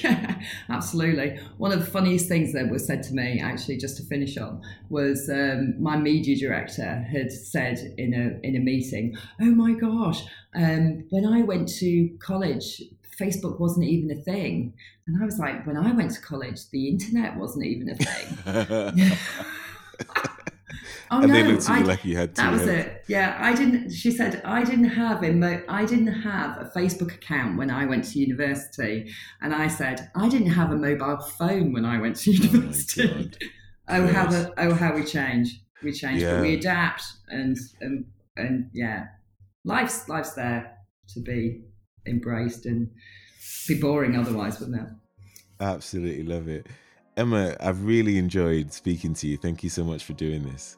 [0.02, 1.38] Yeah, absolutely.
[1.58, 4.62] One of the funniest things that was said to me, actually, just to finish on,
[4.90, 10.24] was um, my media director had said in a in a meeting, "Oh my gosh,
[10.56, 12.82] um, when I went to college,
[13.20, 14.74] Facebook wasn't even a thing,"
[15.06, 19.18] and I was like, "When I went to college, the internet wasn't even a thing."
[21.12, 22.88] Oh, and no, they looked at you like you had That was heads.
[22.88, 23.04] it.
[23.08, 23.92] Yeah, I didn't.
[23.92, 27.86] She said I didn't have a mo- I didn't have a Facebook account when I
[27.86, 29.12] went to university,
[29.42, 33.32] and I said I didn't have a mobile phone when I went to oh university.
[33.88, 35.62] Oh, oh how the oh how we change.
[35.84, 36.36] We change, yeah.
[36.36, 38.06] but we adapt, and and
[38.36, 39.08] and yeah,
[39.64, 40.78] life's life's there
[41.14, 41.64] to be
[42.08, 42.90] embraced and
[43.68, 44.88] be boring otherwise, wouldn't it?
[45.60, 46.68] Absolutely love it.
[47.18, 49.38] Emma, I've really enjoyed speaking to you.
[49.38, 50.78] Thank you so much for doing this.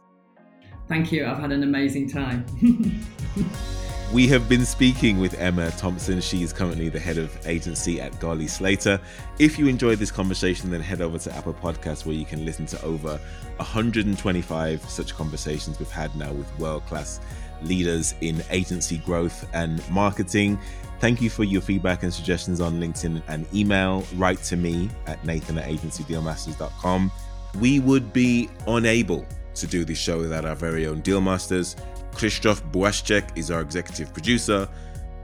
[0.87, 1.25] Thank you.
[1.25, 2.45] I've had an amazing time.
[4.13, 6.21] We have been speaking with Emma Thompson.
[6.21, 9.01] She is currently the head of agency at Golley Slater.
[9.37, 12.65] If you enjoyed this conversation, then head over to Apple Podcasts where you can listen
[12.67, 13.19] to over
[13.57, 17.19] 125 such conversations we've had now with world class
[17.63, 20.59] leaders in agency growth and marketing.
[20.99, 24.03] Thank you for your feedback and suggestions on LinkedIn and email.
[24.15, 27.11] Write to me at nathan at agencydealmasters.com.
[27.59, 31.75] We would be unable to do this show without our very own deal masters.
[32.11, 34.67] Krzysztof Błaszczyk is our executive producer.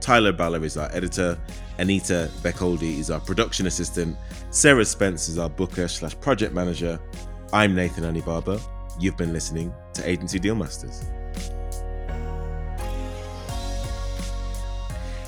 [0.00, 1.38] Tyler Baller is our editor.
[1.78, 4.16] Anita Beckholdy is our production assistant.
[4.50, 7.00] Sarah Spence is our booker slash project manager.
[7.52, 8.60] I'm Nathan Anibaba.
[9.00, 10.54] You've been listening to Agency Deal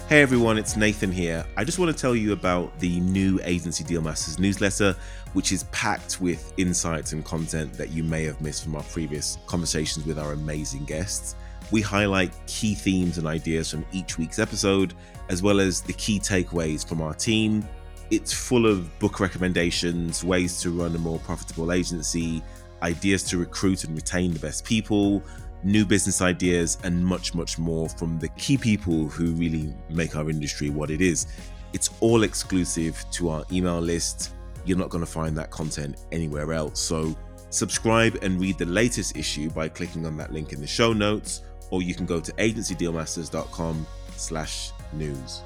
[0.08, 1.44] Hey everyone, it's Nathan here.
[1.56, 4.94] I just want to tell you about the new Agency Deal Masters newsletter,
[5.32, 9.36] which is packed with insights and content that you may have missed from our previous
[9.48, 11.34] conversations with our amazing guests.
[11.72, 14.94] We highlight key themes and ideas from each week's episode,
[15.28, 17.68] as well as the key takeaways from our team.
[18.12, 22.44] It's full of book recommendations, ways to run a more profitable agency,
[22.80, 25.20] ideas to recruit and retain the best people
[25.66, 30.30] new business ideas, and much, much more from the key people who really make our
[30.30, 31.26] industry what it is.
[31.72, 34.32] It's all exclusive to our email list.
[34.64, 36.80] You're not going to find that content anywhere else.
[36.80, 37.14] So
[37.50, 41.42] Subscribe and read the latest issue by clicking on that link in the show notes,
[41.70, 43.86] or you can go to agencydealmasters.com
[44.16, 45.42] slash news.